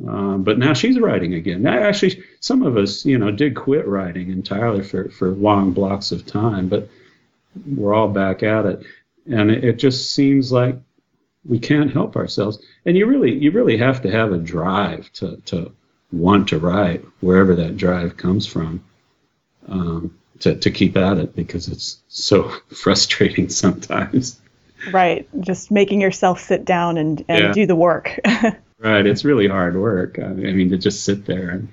uh, 0.08 0.38
but 0.38 0.58
now 0.58 0.74
she's 0.74 1.00
writing 1.00 1.34
again. 1.34 1.66
Actually, 1.66 2.24
some 2.40 2.64
of 2.64 2.78
us, 2.78 3.06
you 3.06 3.18
know, 3.18 3.32
did 3.32 3.56
quit 3.56 3.88
writing 3.88 4.30
entirely 4.30 4.84
for, 4.84 5.10
for 5.10 5.30
long 5.30 5.72
blocks 5.72 6.12
of 6.12 6.26
time, 6.26 6.68
but 6.68 6.90
we're 7.66 7.94
all 7.94 8.10
back 8.10 8.44
at 8.44 8.66
it. 8.66 8.84
And 9.32 9.50
it, 9.50 9.64
it 9.64 9.78
just 9.78 10.12
seems 10.12 10.52
like 10.52 10.78
we 11.46 11.60
can't 11.60 11.94
help 11.94 12.16
ourselves. 12.16 12.60
And 12.86 12.98
you 12.98 13.06
really, 13.06 13.34
you 13.34 13.52
really 13.52 13.78
have 13.78 14.02
to 14.02 14.12
have 14.12 14.32
a 14.32 14.38
drive 14.38 15.12
to, 15.14 15.38
to 15.46 15.72
want 16.12 16.50
to 16.50 16.60
write, 16.60 17.04
wherever 17.22 17.56
that 17.56 17.78
drive 17.78 18.18
comes 18.18 18.46
from, 18.46 18.84
um, 19.68 20.18
to, 20.40 20.56
to 20.56 20.72
keep 20.72 20.98
at 20.98 21.18
it 21.18 21.36
because 21.36 21.68
it's 21.70 22.02
so 22.10 22.52
frustrating 22.76 23.50
sometimes. 23.50 24.42
Right. 24.92 25.28
Just 25.40 25.72
making 25.72 26.02
yourself 26.02 26.40
sit 26.40 26.66
down 26.66 26.98
and, 26.98 27.24
and 27.28 27.44
yeah. 27.46 27.52
do 27.52 27.66
the 27.66 27.76
work. 27.76 28.20
right. 28.80 29.06
It's 29.06 29.26
really 29.26 29.48
hard 29.48 29.76
work. 29.78 30.20
I 30.20 30.28
mean, 30.28 30.70
to 30.70 30.78
just 30.78 31.04
sit 31.04 31.26
there 31.26 31.50
and 31.50 31.70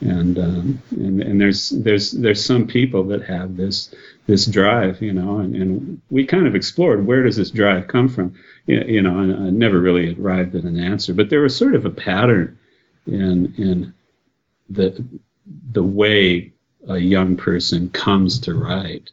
and 0.00 0.38
um, 0.38 0.82
and, 0.90 1.22
and 1.22 1.40
there's 1.40 1.70
there's 1.70 2.10
there's 2.12 2.44
some 2.44 2.66
people 2.66 3.04
that 3.04 3.22
have 3.22 3.56
this 3.56 3.94
this 4.26 4.46
drive, 4.46 5.00
you 5.02 5.12
know, 5.12 5.38
and, 5.38 5.54
and 5.54 6.00
we 6.10 6.26
kind 6.26 6.46
of 6.46 6.54
explored 6.54 7.06
where 7.06 7.22
does 7.22 7.36
this 7.36 7.50
drive 7.50 7.88
come 7.88 8.08
from, 8.08 8.34
you 8.66 9.02
know, 9.02 9.18
and 9.18 9.34
I 9.34 9.50
never 9.50 9.80
really 9.80 10.14
arrived 10.18 10.54
at 10.54 10.64
an 10.64 10.78
answer, 10.78 11.14
but 11.14 11.30
there 11.30 11.42
was 11.42 11.56
sort 11.56 11.74
of 11.74 11.84
a 11.84 11.90
pattern 11.90 12.58
in 13.06 13.54
in 13.56 13.94
the 14.68 15.04
the 15.72 15.82
way 15.82 16.52
a 16.88 16.98
young 16.98 17.36
person 17.36 17.90
comes 17.90 18.40
to 18.40 18.54
write. 18.54 19.10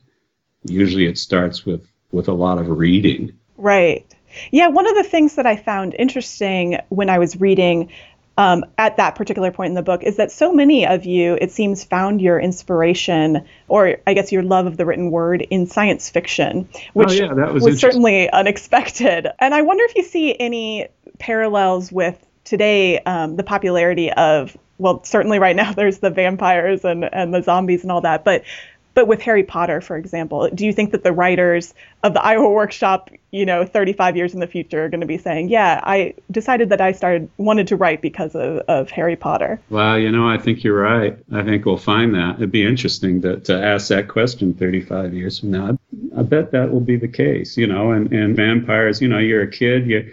Usually, 0.64 1.06
it 1.06 1.18
starts 1.18 1.66
with 1.66 1.91
with 2.12 2.28
a 2.28 2.34
lot 2.34 2.58
of 2.58 2.70
reading. 2.70 3.38
Right. 3.58 4.06
Yeah, 4.52 4.70
one 4.70 4.88
of 4.88 4.96
the 4.96 5.04
things 5.04 5.36
that 5.36 5.46
I 5.46 5.56
found 5.56 5.96
interesting 5.98 6.80
when 6.90 7.10
I 7.10 7.20
was 7.20 7.40
reading 7.40 7.90
um, 8.38 8.66
at 8.78 8.98
that 8.98 9.16
particular 9.16 9.52
point 9.52 9.70
in 9.70 9.76
the 9.76 9.82
book 9.82 10.04
is 10.04 10.16
that 10.16 10.32
so 10.32 10.54
many 10.54 10.88
of 10.88 11.06
you, 11.06 11.38
it 11.40 11.52
seems, 11.52 11.84
found 11.84 12.22
your 12.22 12.40
inspiration, 12.40 13.46
or 13.68 13.98
I 14.08 14.14
guess 14.14 14.32
your 14.32 14.42
love 14.42 14.68
of 14.68 14.78
the 14.78 14.86
written 14.86 15.12
word, 15.12 15.42
in 15.42 15.68
science 15.68 16.10
fiction, 16.10 16.70
which 16.94 17.10
oh, 17.10 17.14
yeah, 17.14 17.34
was, 17.52 17.64
was 17.64 17.80
certainly 17.80 18.30
unexpected. 18.30 19.28
And 19.40 19.54
I 19.54 19.62
wonder 19.62 19.84
if 19.84 19.96
you 19.96 20.04
see 20.04 20.36
any 20.40 20.88
parallels 21.20 21.92
with 21.92 22.18
today 22.44 23.00
um, 23.00 23.36
the 23.36 23.44
popularity 23.44 24.12
of 24.12 24.58
well, 24.78 25.04
certainly 25.04 25.38
right 25.38 25.56
now 25.56 25.74
there's 25.76 26.00
the 26.00 26.10
vampires 26.10 26.84
and, 26.84 27.08
and 27.14 27.34
the 27.34 27.44
zombies 27.44 27.84
and 27.84 27.92
all 27.92 28.02
that, 28.02 28.26
but 28.26 28.44
but 28.94 29.08
with 29.08 29.22
Harry 29.22 29.44
Potter, 29.44 29.80
for 29.80 29.96
example, 29.96 30.50
do 30.54 30.66
you 30.66 30.74
think 30.74 30.92
that 30.92 31.04
the 31.04 31.14
writers 31.14 31.74
of 32.04 32.14
the 32.14 32.22
Iowa 32.22 32.50
Workshop, 32.50 33.10
you 33.32 33.46
know, 33.46 33.66
35 33.66 34.18
years 34.18 34.34
in 34.34 34.40
the 34.42 34.48
future 34.48 34.86
are 34.86 34.90
going 34.90 35.02
to 35.02 35.08
be 35.08 35.18
saying, 35.18 35.50
yeah, 35.50 35.80
I 35.84 36.14
decided 36.30 36.70
that 36.70 36.82
I 36.82 36.92
started, 36.92 37.30
wanted 37.38 37.68
to 37.68 37.78
write 37.78 38.02
because 38.02 38.36
of, 38.36 38.58
of 38.68 38.90
Harry 38.90 39.16
Potter? 39.16 39.62
Well, 39.70 39.98
you 39.98 40.12
know, 40.12 40.28
I 40.28 40.38
think 40.38 40.64
you're 40.64 40.82
right. 40.82 41.18
I 41.32 41.44
think 41.44 41.66
we'll 41.66 41.78
find 41.78 42.14
that. 42.16 42.36
It'd 42.36 42.52
be 42.52 42.66
interesting 42.66 43.22
to, 43.22 43.40
to 43.42 43.64
ask 43.64 43.88
that 43.88 44.10
question 44.10 44.54
35 44.54 45.14
years 45.14 45.40
from 45.40 45.52
now. 45.52 45.78
I 46.18 46.24
bet 46.24 46.52
that 46.52 46.72
will 46.72 46.82
be 46.82 46.98
the 46.98 47.08
case, 47.08 47.58
you 47.58 47.68
know, 47.68 47.92
and, 47.92 48.12
and 48.12 48.36
vampires, 48.36 49.02
you 49.02 49.08
know, 49.08 49.20
you're 49.20 49.44
a 49.44 49.52
kid, 49.52 49.88
you, 49.88 50.12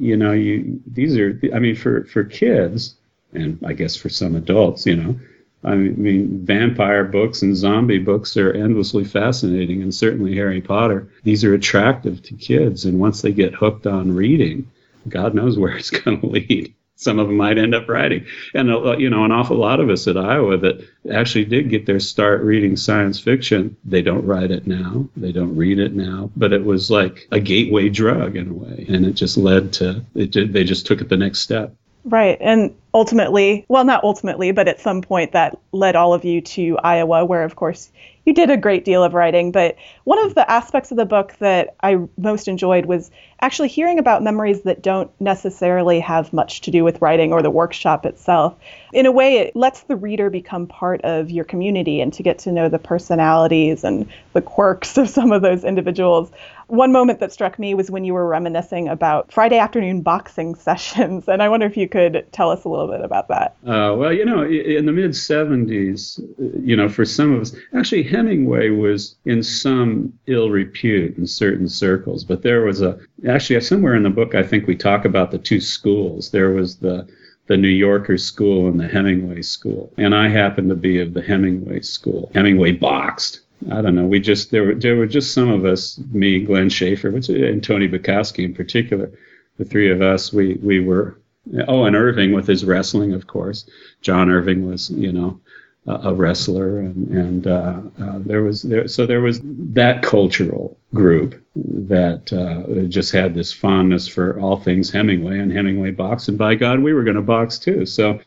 you 0.00 0.16
know, 0.16 0.32
you, 0.32 0.80
these 0.86 1.16
are, 1.16 1.38
I 1.54 1.60
mean, 1.60 1.76
for, 1.76 2.04
for 2.04 2.24
kids, 2.24 2.96
and 3.32 3.58
I 3.64 3.72
guess 3.72 3.94
for 3.94 4.08
some 4.08 4.34
adults, 4.34 4.86
you 4.86 4.96
know, 4.96 5.20
I 5.64 5.74
mean, 5.74 6.44
vampire 6.44 7.04
books 7.04 7.42
and 7.42 7.56
zombie 7.56 7.98
books 7.98 8.36
are 8.36 8.52
endlessly 8.52 9.04
fascinating, 9.04 9.82
and 9.82 9.94
certainly 9.94 10.34
Harry 10.36 10.60
Potter. 10.60 11.08
These 11.24 11.44
are 11.44 11.54
attractive 11.54 12.22
to 12.22 12.34
kids, 12.34 12.84
and 12.84 13.00
once 13.00 13.22
they 13.22 13.32
get 13.32 13.54
hooked 13.54 13.86
on 13.86 14.14
reading, 14.14 14.70
God 15.08 15.34
knows 15.34 15.58
where 15.58 15.76
it's 15.76 15.90
going 16.04 16.20
to 16.20 16.26
lead. 16.26 16.74
Some 16.98 17.18
of 17.18 17.26
them 17.26 17.36
might 17.36 17.58
end 17.58 17.74
up 17.74 17.90
writing, 17.90 18.24
and 18.54 18.70
uh, 18.70 18.96
you 18.96 19.10
know, 19.10 19.24
an 19.24 19.32
awful 19.32 19.58
lot 19.58 19.80
of 19.80 19.90
us 19.90 20.08
at 20.08 20.16
Iowa 20.16 20.56
that 20.56 20.82
actually 21.12 21.44
did 21.44 21.68
get 21.68 21.84
their 21.84 22.00
start 22.00 22.40
reading 22.40 22.74
science 22.74 23.20
fiction. 23.20 23.76
They 23.84 24.00
don't 24.00 24.24
write 24.24 24.50
it 24.50 24.66
now, 24.66 25.06
they 25.14 25.30
don't 25.30 25.56
read 25.56 25.78
it 25.78 25.94
now, 25.94 26.30
but 26.36 26.54
it 26.54 26.64
was 26.64 26.90
like 26.90 27.28
a 27.32 27.40
gateway 27.40 27.90
drug 27.90 28.34
in 28.34 28.48
a 28.48 28.54
way, 28.54 28.86
and 28.88 29.04
it 29.04 29.12
just 29.12 29.36
led 29.36 29.74
to 29.74 30.02
it. 30.14 30.52
They 30.52 30.64
just 30.64 30.86
took 30.86 31.02
it 31.02 31.10
the 31.10 31.18
next 31.18 31.40
step. 31.40 31.74
Right. 32.08 32.38
And 32.40 32.76
ultimately, 32.94 33.66
well, 33.68 33.84
not 33.84 34.04
ultimately, 34.04 34.52
but 34.52 34.68
at 34.68 34.80
some 34.80 35.02
point 35.02 35.32
that 35.32 35.58
led 35.72 35.96
all 35.96 36.14
of 36.14 36.24
you 36.24 36.40
to 36.40 36.78
Iowa, 36.78 37.24
where, 37.24 37.42
of 37.42 37.56
course, 37.56 37.90
you 38.24 38.32
did 38.32 38.48
a 38.48 38.56
great 38.56 38.84
deal 38.84 39.02
of 39.02 39.12
writing. 39.12 39.50
But 39.50 39.74
one 40.04 40.24
of 40.24 40.36
the 40.36 40.48
aspects 40.48 40.92
of 40.92 40.98
the 40.98 41.04
book 41.04 41.34
that 41.40 41.74
I 41.82 41.98
most 42.16 42.46
enjoyed 42.46 42.86
was 42.86 43.10
actually 43.40 43.68
hearing 43.68 43.98
about 43.98 44.22
memories 44.22 44.62
that 44.62 44.82
don't 44.82 45.10
necessarily 45.20 46.00
have 46.00 46.32
much 46.32 46.62
to 46.62 46.70
do 46.70 46.84
with 46.84 47.02
writing 47.02 47.32
or 47.32 47.42
the 47.42 47.50
workshop 47.50 48.06
itself. 48.06 48.54
In 48.92 49.04
a 49.04 49.12
way, 49.12 49.38
it 49.38 49.54
lets 49.54 49.82
the 49.82 49.96
reader 49.96 50.30
become 50.30 50.66
part 50.66 51.02
of 51.02 51.30
your 51.30 51.44
community 51.44 52.00
and 52.00 52.12
to 52.14 52.22
get 52.22 52.38
to 52.40 52.52
know 52.52 52.68
the 52.68 52.78
personalities 52.78 53.84
and 53.84 54.08
the 54.32 54.40
quirks 54.40 54.96
of 54.96 55.08
some 55.08 55.32
of 55.32 55.42
those 55.42 55.64
individuals. 55.64 56.30
One 56.68 56.90
moment 56.90 57.20
that 57.20 57.32
struck 57.32 57.58
me 57.58 57.74
was 57.74 57.90
when 57.90 58.04
you 58.04 58.14
were 58.14 58.26
reminiscing 58.26 58.88
about 58.88 59.30
Friday 59.30 59.58
afternoon 59.58 60.02
boxing 60.02 60.54
sessions, 60.66 61.28
and 61.28 61.42
I 61.42 61.48
wonder 61.48 61.66
if 61.66 61.76
you 61.76 61.88
could 61.88 62.26
tell 62.32 62.50
us 62.50 62.64
a 62.64 62.68
little 62.68 62.88
bit 62.88 63.02
about 63.02 63.28
that. 63.28 63.54
Uh, 63.64 63.94
well, 63.96 64.12
you 64.12 64.24
know, 64.24 64.42
in 64.42 64.86
the 64.86 64.92
mid 64.92 65.12
70s, 65.12 66.18
you 66.64 66.74
know, 66.74 66.88
for 66.88 67.04
some 67.04 67.34
of 67.34 67.42
us, 67.42 67.54
actually, 67.76 68.02
Hemingway 68.02 68.70
was 68.70 69.14
in 69.26 69.42
some 69.42 70.12
ill 70.26 70.50
repute 70.50 71.16
in 71.16 71.26
certain 71.26 71.68
circles, 71.68 72.24
but 72.24 72.42
there 72.42 72.62
was 72.62 72.80
a 72.80 72.98
actually 73.26 73.60
somewhere 73.60 73.94
in 73.94 74.02
the 74.02 74.10
book 74.10 74.34
I 74.34 74.42
think 74.42 74.66
we 74.66 74.76
talk 74.76 75.04
about 75.04 75.30
the 75.30 75.38
two 75.38 75.60
schools. 75.60 76.30
There 76.30 76.50
was 76.50 76.76
the 76.76 77.06
the 77.46 77.56
New 77.56 77.68
Yorker 77.68 78.18
school 78.18 78.66
and 78.68 78.80
the 78.80 78.88
Hemingway 78.88 79.42
school, 79.42 79.92
and 79.96 80.14
I 80.14 80.28
happened 80.28 80.68
to 80.70 80.74
be 80.74 81.00
of 81.00 81.14
the 81.14 81.22
Hemingway 81.22 81.80
school. 81.80 82.30
Hemingway 82.34 82.72
boxed. 82.72 83.40
I 83.70 83.80
don't 83.80 83.94
know. 83.94 84.06
We 84.06 84.20
just 84.20 84.50
there 84.50 84.64
were 84.64 84.74
there 84.74 84.96
were 84.96 85.06
just 85.06 85.32
some 85.32 85.48
of 85.48 85.64
us, 85.64 85.98
me, 86.12 86.40
Glenn 86.40 86.68
Schaeffer, 86.68 87.10
which 87.10 87.28
and 87.28 87.62
Tony 87.62 87.88
Bukowski 87.88 88.44
in 88.44 88.54
particular, 88.54 89.10
the 89.58 89.64
three 89.64 89.90
of 89.90 90.02
us. 90.02 90.32
We 90.32 90.54
we 90.62 90.80
were 90.80 91.18
oh, 91.66 91.84
and 91.84 91.96
Irving 91.96 92.32
with 92.32 92.46
his 92.46 92.64
wrestling, 92.64 93.12
of 93.12 93.26
course. 93.26 93.68
John 94.02 94.30
Irving 94.30 94.68
was 94.68 94.90
you 94.90 95.12
know 95.12 95.40
a 95.86 96.12
wrestler, 96.12 96.80
and, 96.80 97.08
and 97.08 97.46
uh, 97.46 97.80
uh, 98.00 98.18
there 98.18 98.42
was 98.42 98.62
there, 98.62 98.88
so 98.88 99.06
there 99.06 99.20
was 99.20 99.40
that 99.44 100.02
cultural 100.02 100.76
group 100.92 101.40
that 101.54 102.32
uh, 102.32 102.88
just 102.88 103.12
had 103.12 103.34
this 103.34 103.52
fondness 103.52 104.08
for 104.08 104.38
all 104.40 104.56
things 104.56 104.90
Hemingway 104.90 105.38
and 105.38 105.52
Hemingway 105.52 105.92
box, 105.92 106.26
and 106.28 106.36
by 106.36 106.56
God, 106.56 106.80
we 106.80 106.92
were 106.92 107.04
going 107.04 107.16
to 107.16 107.22
box 107.22 107.58
too. 107.58 107.86
So, 107.86 108.18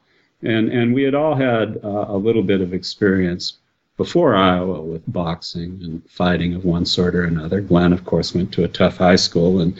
and 0.41 0.69
and 0.69 0.93
we 0.93 1.03
had 1.03 1.15
all 1.15 1.35
had 1.35 1.81
uh, 1.83 2.05
a 2.07 2.17
little 2.17 2.43
bit 2.43 2.61
of 2.61 2.73
experience 2.73 3.57
before 3.97 4.35
Iowa 4.35 4.81
with 4.81 5.03
boxing 5.11 5.81
and 5.83 6.09
fighting 6.09 6.53
of 6.55 6.63
one 6.63 6.85
sort 6.85 7.13
or 7.13 7.25
another. 7.25 7.59
Glenn, 7.59 7.91
of 7.91 8.05
course, 8.05 8.33
went 8.33 8.53
to 8.53 8.63
a 8.63 8.69
tough 8.69 8.95
high 8.95 9.17
school, 9.17 9.59
and 9.59 9.77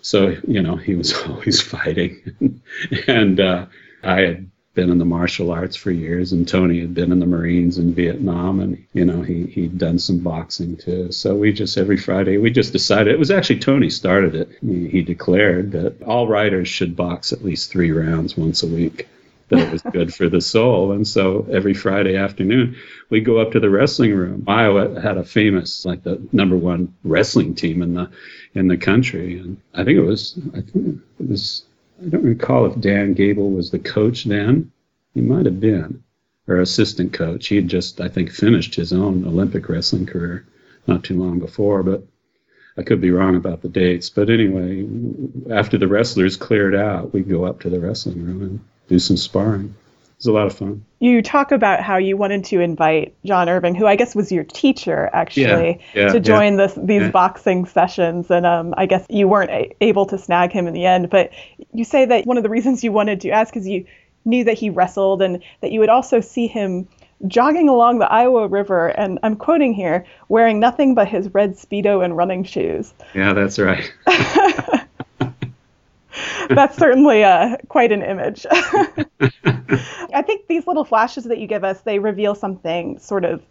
so 0.00 0.36
you 0.46 0.62
know 0.62 0.76
he 0.76 0.94
was 0.94 1.12
always 1.26 1.60
fighting, 1.60 2.60
and 3.08 3.40
uh, 3.40 3.66
I 4.04 4.20
had 4.20 4.50
been 4.76 4.90
in 4.90 4.98
the 4.98 5.04
martial 5.04 5.50
arts 5.50 5.74
for 5.74 5.90
years, 5.90 6.32
and 6.32 6.46
Tony 6.46 6.78
had 6.78 6.94
been 6.94 7.10
in 7.10 7.18
the 7.18 7.26
Marines 7.26 7.78
in 7.78 7.94
Vietnam, 7.94 8.60
and 8.60 8.86
you 8.92 9.04
know 9.04 9.22
he 9.22 9.46
he'd 9.46 9.78
done 9.78 9.98
some 9.98 10.18
boxing 10.18 10.76
too. 10.76 11.10
So 11.10 11.34
we 11.34 11.52
just 11.52 11.76
every 11.76 11.96
Friday 11.96 12.38
we 12.38 12.50
just 12.50 12.72
decided 12.72 13.12
it 13.12 13.18
was 13.18 13.32
actually 13.32 13.58
Tony 13.58 13.90
started 13.90 14.36
it. 14.36 14.50
He, 14.60 14.88
he 14.88 15.02
declared 15.02 15.72
that 15.72 16.00
all 16.02 16.28
writers 16.28 16.68
should 16.68 16.94
box 16.94 17.32
at 17.32 17.44
least 17.44 17.72
three 17.72 17.90
rounds 17.90 18.36
once 18.36 18.62
a 18.62 18.68
week. 18.68 19.08
That 19.48 19.60
it 19.60 19.72
was 19.72 19.82
good 19.92 20.14
for 20.14 20.28
the 20.28 20.40
soul, 20.40 20.92
and 20.92 21.08
so 21.08 21.48
every 21.50 21.74
Friday 21.74 22.16
afternoon 22.16 22.76
we 23.10 23.20
go 23.20 23.38
up 23.38 23.52
to 23.52 23.60
the 23.60 23.70
wrestling 23.70 24.14
room. 24.14 24.44
Iowa 24.46 25.00
had 25.00 25.16
a 25.16 25.24
famous, 25.24 25.84
like 25.84 26.04
the 26.04 26.20
number 26.32 26.56
one 26.56 26.94
wrestling 27.02 27.54
team 27.54 27.82
in 27.82 27.94
the 27.94 28.10
in 28.54 28.68
the 28.68 28.76
country, 28.76 29.38
and 29.38 29.56
I 29.74 29.84
think 29.84 29.96
it 29.96 30.04
was 30.04 30.38
I 30.54 30.60
think 30.60 31.00
it 31.18 31.28
was 31.28 31.64
I 32.04 32.08
don't 32.08 32.24
recall 32.24 32.66
if 32.66 32.80
Dan 32.80 33.14
Gable 33.14 33.50
was 33.50 33.70
the 33.70 33.78
coach 33.78 34.24
then. 34.24 34.70
He 35.14 35.20
might 35.22 35.46
have 35.46 35.60
been, 35.60 36.02
or 36.46 36.60
assistant 36.60 37.12
coach. 37.14 37.46
He 37.48 37.56
had 37.56 37.68
just, 37.68 38.00
I 38.00 38.08
think, 38.08 38.30
finished 38.30 38.74
his 38.74 38.92
own 38.92 39.26
Olympic 39.26 39.68
wrestling 39.68 40.04
career 40.04 40.44
not 40.86 41.04
too 41.04 41.18
long 41.18 41.38
before, 41.38 41.82
but 41.82 42.06
I 42.76 42.82
could 42.82 43.00
be 43.00 43.10
wrong 43.10 43.34
about 43.34 43.62
the 43.62 43.68
dates. 43.68 44.10
But 44.10 44.28
anyway, 44.28 44.86
after 45.50 45.78
the 45.78 45.88
wrestlers 45.88 46.36
cleared 46.36 46.74
out, 46.74 47.14
we'd 47.14 47.28
go 47.28 47.44
up 47.44 47.60
to 47.60 47.70
the 47.70 47.80
wrestling 47.80 48.24
room 48.24 48.42
and 48.42 48.60
do 48.88 48.98
some 48.98 49.16
sparring. 49.16 49.74
It 50.16 50.20
was 50.20 50.26
a 50.28 50.32
lot 50.32 50.46
of 50.46 50.56
fun. 50.56 50.82
You 50.98 51.20
talk 51.20 51.52
about 51.52 51.82
how 51.82 51.98
you 51.98 52.16
wanted 52.16 52.44
to 52.46 52.60
invite 52.60 53.14
John 53.26 53.50
Irving, 53.50 53.74
who 53.74 53.86
I 53.86 53.96
guess 53.96 54.14
was 54.14 54.32
your 54.32 54.44
teacher, 54.44 55.10
actually, 55.12 55.82
yeah, 55.94 56.06
yeah, 56.06 56.08
to 56.08 56.20
join 56.20 56.58
yeah, 56.58 56.68
this, 56.68 56.78
these 56.82 57.10
boxing 57.12 57.66
sessions. 57.66 58.30
And 58.30 58.46
um, 58.46 58.72
I 58.78 58.86
guess 58.86 59.04
you 59.10 59.28
weren't 59.28 59.50
a- 59.50 59.76
able 59.82 60.06
to 60.06 60.16
snag 60.16 60.52
him 60.52 60.66
in 60.66 60.72
the 60.72 60.86
end. 60.86 61.10
But 61.10 61.32
you 61.74 61.84
say 61.84 62.06
that 62.06 62.24
one 62.24 62.38
of 62.38 62.44
the 62.44 62.48
reasons 62.48 62.82
you 62.82 62.92
wanted 62.92 63.20
to 63.20 63.30
ask 63.30 63.54
is 63.58 63.68
you 63.68 63.84
knew 64.24 64.44
that 64.44 64.54
he 64.54 64.70
wrestled 64.70 65.20
and 65.20 65.42
that 65.60 65.70
you 65.70 65.80
would 65.80 65.90
also 65.90 66.22
see 66.22 66.46
him 66.46 66.88
jogging 67.26 67.68
along 67.68 67.98
the 67.98 68.10
Iowa 68.10 68.48
River, 68.48 68.88
and 68.88 69.18
I'm 69.22 69.36
quoting 69.36 69.74
here, 69.74 70.06
wearing 70.30 70.60
nothing 70.60 70.94
but 70.94 71.08
his 71.08 71.32
red 71.34 71.56
Speedo 71.56 72.02
and 72.02 72.16
running 72.16 72.44
shoes. 72.44 72.92
Yeah, 73.14 73.34
that's 73.34 73.58
right. 73.58 73.92
That's 76.48 76.76
certainly 76.76 77.24
uh, 77.24 77.56
quite 77.68 77.92
an 77.92 78.02
image. 78.02 78.46
I 78.52 80.22
think 80.22 80.46
these 80.46 80.66
little 80.66 80.84
flashes 80.84 81.24
that 81.24 81.38
you 81.38 81.46
give 81.46 81.64
us, 81.64 81.80
they 81.82 81.98
reveal 81.98 82.34
something 82.34 82.98
sort 82.98 83.24
of 83.24 83.42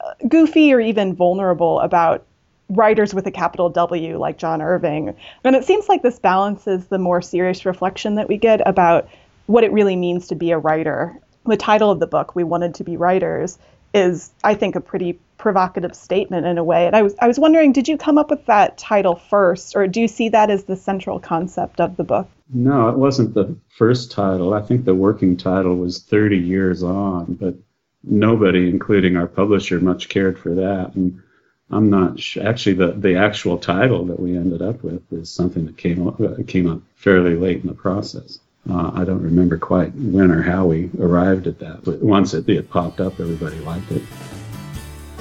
uh, 0.00 0.14
goofy 0.28 0.72
or 0.72 0.80
even 0.80 1.14
vulnerable 1.14 1.80
about 1.80 2.26
writers 2.68 3.14
with 3.14 3.26
a 3.26 3.30
capital 3.30 3.68
W 3.70 4.18
like 4.18 4.38
John 4.38 4.62
Irving. 4.62 5.14
And 5.44 5.56
it 5.56 5.64
seems 5.64 5.88
like 5.88 6.02
this 6.02 6.18
balances 6.18 6.86
the 6.86 6.98
more 6.98 7.22
serious 7.22 7.64
reflection 7.66 8.16
that 8.16 8.28
we 8.28 8.36
get 8.36 8.66
about 8.66 9.08
what 9.46 9.64
it 9.64 9.72
really 9.72 9.96
means 9.96 10.28
to 10.28 10.34
be 10.34 10.50
a 10.50 10.58
writer. 10.58 11.18
The 11.46 11.56
title 11.56 11.90
of 11.90 12.00
the 12.00 12.06
book, 12.06 12.34
We 12.34 12.44
Wanted 12.44 12.74
to 12.76 12.84
Be 12.84 12.96
Writers, 12.96 13.58
is, 13.92 14.32
I 14.42 14.54
think, 14.54 14.76
a 14.76 14.80
pretty 14.80 15.18
provocative 15.44 15.94
statement 15.94 16.46
in 16.46 16.56
a 16.56 16.64
way. 16.64 16.86
And 16.86 16.96
I 16.96 17.02
was 17.02 17.14
I 17.20 17.28
was 17.28 17.38
wondering, 17.38 17.72
did 17.72 17.86
you 17.86 17.98
come 17.98 18.16
up 18.16 18.30
with 18.30 18.46
that 18.46 18.78
title 18.78 19.14
first, 19.14 19.76
or 19.76 19.86
do 19.86 20.00
you 20.00 20.08
see 20.08 20.30
that 20.30 20.48
as 20.48 20.64
the 20.64 20.74
central 20.74 21.20
concept 21.20 21.82
of 21.82 21.98
the 21.98 22.02
book? 22.02 22.30
No, 22.48 22.88
it 22.88 22.96
wasn't 22.96 23.34
the 23.34 23.54
first 23.76 24.10
title. 24.10 24.54
I 24.54 24.62
think 24.62 24.86
the 24.86 24.94
working 24.94 25.36
title 25.36 25.76
was 25.76 26.02
30 26.02 26.38
years 26.38 26.82
on, 26.82 27.34
but 27.34 27.56
nobody, 28.02 28.70
including 28.70 29.18
our 29.18 29.26
publisher, 29.26 29.80
much 29.80 30.08
cared 30.08 30.38
for 30.38 30.54
that. 30.54 30.94
And 30.94 31.22
I'm 31.70 31.90
not 31.90 32.18
sh- 32.18 32.38
actually 32.38 32.76
the 32.76 32.92
the 32.92 33.16
actual 33.16 33.58
title 33.58 34.06
that 34.06 34.18
we 34.18 34.38
ended 34.38 34.62
up 34.62 34.82
with 34.82 35.02
is 35.12 35.28
something 35.28 35.66
that 35.66 35.76
came 35.76 36.08
up, 36.08 36.18
uh, 36.18 36.36
came 36.46 36.70
up 36.70 36.80
fairly 36.96 37.36
late 37.36 37.60
in 37.60 37.66
the 37.66 37.74
process. 37.74 38.38
Uh, 38.70 38.92
I 38.94 39.04
don't 39.04 39.22
remember 39.22 39.58
quite 39.58 39.94
when 39.94 40.30
or 40.30 40.40
how 40.40 40.64
we 40.64 40.88
arrived 40.98 41.46
at 41.46 41.58
that, 41.58 41.84
but 41.84 42.00
once 42.00 42.32
it, 42.32 42.48
it 42.48 42.70
popped 42.70 42.98
up, 42.98 43.20
everybody 43.20 43.58
liked 43.58 43.92
it. 43.92 44.02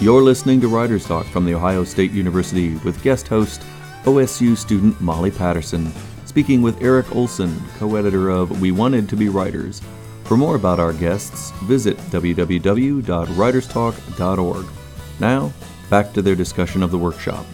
You're 0.04 0.22
listening 0.22 0.60
to 0.60 0.68
Writers 0.68 1.06
Talk 1.06 1.26
from 1.28 1.46
The 1.46 1.56
Ohio 1.56 1.86
State 1.86 2.12
University 2.12 2.76
with 2.84 3.02
guest 3.04 3.30
host, 3.30 3.62
OSU 4.04 4.58
student 4.58 5.00
Molly 5.00 5.32
Patterson, 5.32 5.94
speaking 6.26 6.62
with 6.62 6.82
Eric 6.82 7.16
Olsen, 7.16 7.58
co 7.78 7.96
editor 7.96 8.30
of 8.30 8.60
We 8.60 8.74
Wanted 8.74 9.08
to 9.08 9.16
Be 9.16 9.30
Writers. 9.30 9.82
For 10.26 10.36
more 10.36 10.58
about 10.58 10.78
our 10.78 10.92
guests, 10.92 11.52
visit 11.64 11.96
www.writerstalk.org. 12.12 14.66
Now, 15.22 15.54
back 15.90 16.12
to 16.12 16.22
their 16.22 16.36
discussion 16.36 16.84
of 16.84 16.92
the 16.92 16.98
workshop. 16.98 17.46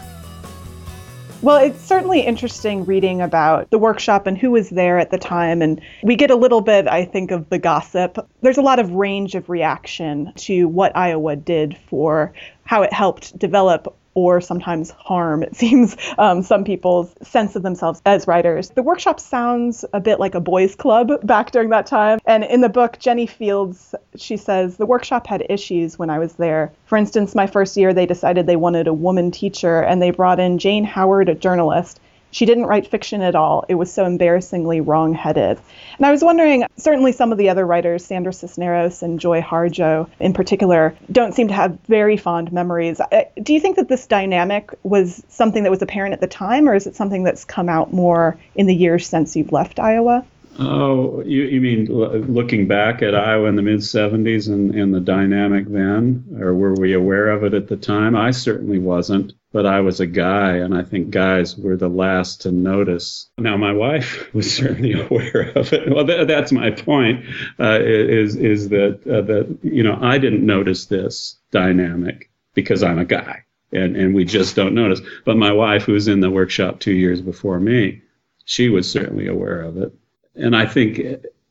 Well, 1.42 1.56
it's 1.56 1.80
certainly 1.80 2.20
interesting 2.20 2.84
reading 2.84 3.22
about 3.22 3.70
the 3.70 3.78
workshop 3.78 4.26
and 4.26 4.36
who 4.36 4.50
was 4.50 4.68
there 4.68 4.98
at 4.98 5.10
the 5.10 5.16
time. 5.16 5.62
And 5.62 5.80
we 6.02 6.14
get 6.14 6.30
a 6.30 6.36
little 6.36 6.60
bit, 6.60 6.86
I 6.86 7.06
think, 7.06 7.30
of 7.30 7.48
the 7.48 7.58
gossip. 7.58 8.18
There's 8.42 8.58
a 8.58 8.62
lot 8.62 8.78
of 8.78 8.90
range 8.92 9.34
of 9.34 9.48
reaction 9.48 10.34
to 10.36 10.68
what 10.68 10.94
Iowa 10.94 11.36
did 11.36 11.78
for 11.88 12.34
how 12.64 12.82
it 12.82 12.92
helped 12.92 13.38
develop 13.38 13.96
or 14.14 14.40
sometimes 14.40 14.90
harm, 14.90 15.42
it 15.42 15.56
seems, 15.62 15.96
um, 16.18 16.42
some 16.42 16.64
people's 16.64 17.14
sense 17.22 17.56
of 17.56 17.62
themselves 17.62 18.00
as 18.04 18.26
writers. 18.26 18.70
The 18.70 18.82
workshop 18.82 19.20
sounds 19.20 19.84
a 19.92 20.00
bit 20.00 20.20
like 20.20 20.34
a 20.34 20.40
boys' 20.40 20.74
club 20.74 21.10
back 21.26 21.50
during 21.50 21.70
that 21.70 21.86
time. 21.86 22.18
And 22.26 22.44
in 22.44 22.60
the 22.60 22.68
book, 22.68 22.98
Jennie 22.98 23.26
Fields, 23.26 23.94
she 24.16 24.36
says, 24.36 24.76
the 24.76 24.86
workshop 24.86 25.26
had 25.26 25.46
issues 25.48 25.98
when 25.98 26.10
I 26.10 26.18
was 26.18 26.34
there. 26.34 26.72
For 26.86 26.96
instance, 26.96 27.34
my 27.34 27.46
first 27.46 27.76
year, 27.76 27.92
they 27.92 28.06
decided 28.06 28.46
they 28.46 28.56
wanted 28.56 28.86
a 28.86 28.94
woman 28.94 29.30
teacher, 29.30 29.80
and 29.80 30.00
they 30.02 30.10
brought 30.10 30.40
in 30.40 30.58
Jane 30.58 30.84
Howard, 30.84 31.28
a 31.28 31.34
journalist, 31.34 32.00
she 32.30 32.46
didn't 32.46 32.66
write 32.66 32.86
fiction 32.86 33.22
at 33.22 33.34
all. 33.34 33.64
It 33.68 33.74
was 33.74 33.92
so 33.92 34.04
embarrassingly 34.04 34.80
wrong-headed. 34.80 35.58
And 35.96 36.06
I 36.06 36.10
was 36.10 36.22
wondering, 36.22 36.64
certainly 36.76 37.12
some 37.12 37.32
of 37.32 37.38
the 37.38 37.48
other 37.48 37.66
writers, 37.66 38.04
Sandra 38.04 38.32
Cisneros 38.32 39.02
and 39.02 39.20
Joy 39.20 39.40
Harjo 39.40 40.08
in 40.18 40.32
particular, 40.32 40.94
don't 41.10 41.34
seem 41.34 41.48
to 41.48 41.54
have 41.54 41.78
very 41.88 42.16
fond 42.16 42.52
memories. 42.52 43.00
Uh, 43.00 43.24
do 43.42 43.52
you 43.52 43.60
think 43.60 43.76
that 43.76 43.88
this 43.88 44.06
dynamic 44.06 44.70
was 44.82 45.22
something 45.28 45.62
that 45.64 45.70
was 45.70 45.82
apparent 45.82 46.12
at 46.14 46.20
the 46.20 46.26
time, 46.26 46.68
or 46.68 46.74
is 46.74 46.86
it 46.86 46.96
something 46.96 47.22
that's 47.22 47.44
come 47.44 47.68
out 47.68 47.92
more 47.92 48.38
in 48.54 48.66
the 48.66 48.74
years 48.74 49.06
since 49.06 49.36
you've 49.36 49.52
left 49.52 49.78
Iowa? 49.78 50.24
Oh, 50.58 51.22
you, 51.22 51.44
you 51.44 51.60
mean 51.60 51.86
looking 51.86 52.66
back 52.66 53.02
at 53.02 53.14
Iowa 53.14 53.48
in 53.48 53.56
the 53.56 53.62
mid 53.62 53.80
70s 53.80 54.48
and, 54.48 54.74
and 54.74 54.92
the 54.92 55.00
dynamic 55.00 55.66
then? 55.68 56.36
Or 56.38 56.54
were 56.54 56.74
we 56.74 56.92
aware 56.92 57.30
of 57.30 57.44
it 57.44 57.54
at 57.54 57.68
the 57.68 57.76
time? 57.76 58.16
I 58.16 58.30
certainly 58.30 58.78
wasn't 58.78 59.32
but 59.52 59.66
I 59.66 59.80
was 59.80 59.98
a 59.98 60.06
guy, 60.06 60.56
and 60.56 60.76
I 60.76 60.82
think 60.82 61.10
guys 61.10 61.56
were 61.56 61.76
the 61.76 61.88
last 61.88 62.42
to 62.42 62.52
notice. 62.52 63.28
Now, 63.38 63.56
my 63.56 63.72
wife 63.72 64.32
was 64.34 64.54
certainly 64.54 64.92
aware 65.10 65.52
of 65.54 65.72
it. 65.72 65.92
Well, 65.92 66.06
th- 66.06 66.28
that's 66.28 66.52
my 66.52 66.70
point. 66.70 67.24
Uh, 67.58 67.78
is 67.80 68.36
is 68.36 68.68
that 68.68 69.00
uh, 69.06 69.22
that 69.22 69.58
you 69.62 69.82
know 69.82 69.98
I 70.00 70.18
didn't 70.18 70.46
notice 70.46 70.86
this 70.86 71.38
dynamic 71.50 72.30
because 72.54 72.82
I'm 72.82 72.98
a 72.98 73.04
guy, 73.04 73.44
and 73.72 73.96
and 73.96 74.14
we 74.14 74.24
just 74.24 74.54
don't 74.56 74.74
notice. 74.74 75.00
But 75.24 75.36
my 75.36 75.52
wife, 75.52 75.84
who 75.84 75.94
was 75.94 76.08
in 76.08 76.20
the 76.20 76.30
workshop 76.30 76.80
two 76.80 76.94
years 76.94 77.20
before 77.20 77.58
me, 77.58 78.02
she 78.44 78.68
was 78.68 78.90
certainly 78.90 79.26
aware 79.26 79.62
of 79.62 79.76
it, 79.78 79.92
and 80.36 80.56
I 80.56 80.66
think. 80.66 81.00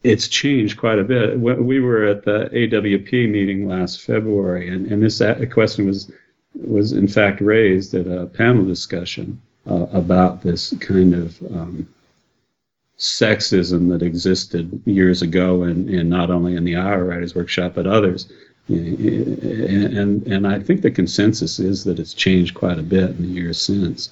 It's 0.02 0.30
changed 0.30 0.80
quite 0.80 0.98
a 0.98 1.04
bit. 1.04 1.38
We 1.38 1.82
were 1.82 2.06
at 2.06 2.24
the 2.24 2.50
AWP 2.54 3.30
meeting 3.30 3.68
last 3.68 4.02
February, 4.02 4.70
and, 4.70 4.90
and 4.90 5.04
this 5.04 5.22
question 5.52 5.88
was 5.88 6.10
was 6.56 6.94
in 6.94 7.08
fact 7.08 7.42
raised 7.42 7.94
at 7.94 8.08
a 8.08 8.26
panel 8.28 8.66
discussion 8.66 9.42
uh, 9.70 9.88
about 9.94 10.42
this 10.42 10.74
kind 10.80 11.14
of 11.14 11.42
um, 11.54 11.88
sexism 12.98 13.90
that 13.90 14.02
existed 14.02 14.82
years 14.86 15.22
ago, 15.22 15.64
and, 15.64 15.90
and 15.90 16.10
not 16.10 16.30
only 16.30 16.56
in 16.56 16.64
the 16.64 16.76
Iowa 16.76 17.04
Writers 17.04 17.36
Workshop 17.36 17.74
but 17.76 17.88
others. 17.88 18.32
And, 18.68 19.98
and 19.98 20.28
and 20.28 20.48
I 20.48 20.60
think 20.60 20.82
the 20.82 20.92
consensus 20.92 21.60
is 21.60 21.84
that 21.86 22.00
it's 22.00 22.14
changed 22.14 22.54
quite 22.54 22.78
a 22.78 22.84
bit 22.84 23.10
in 23.12 23.22
the 23.24 23.28
years 23.28 23.60
since. 23.60 24.12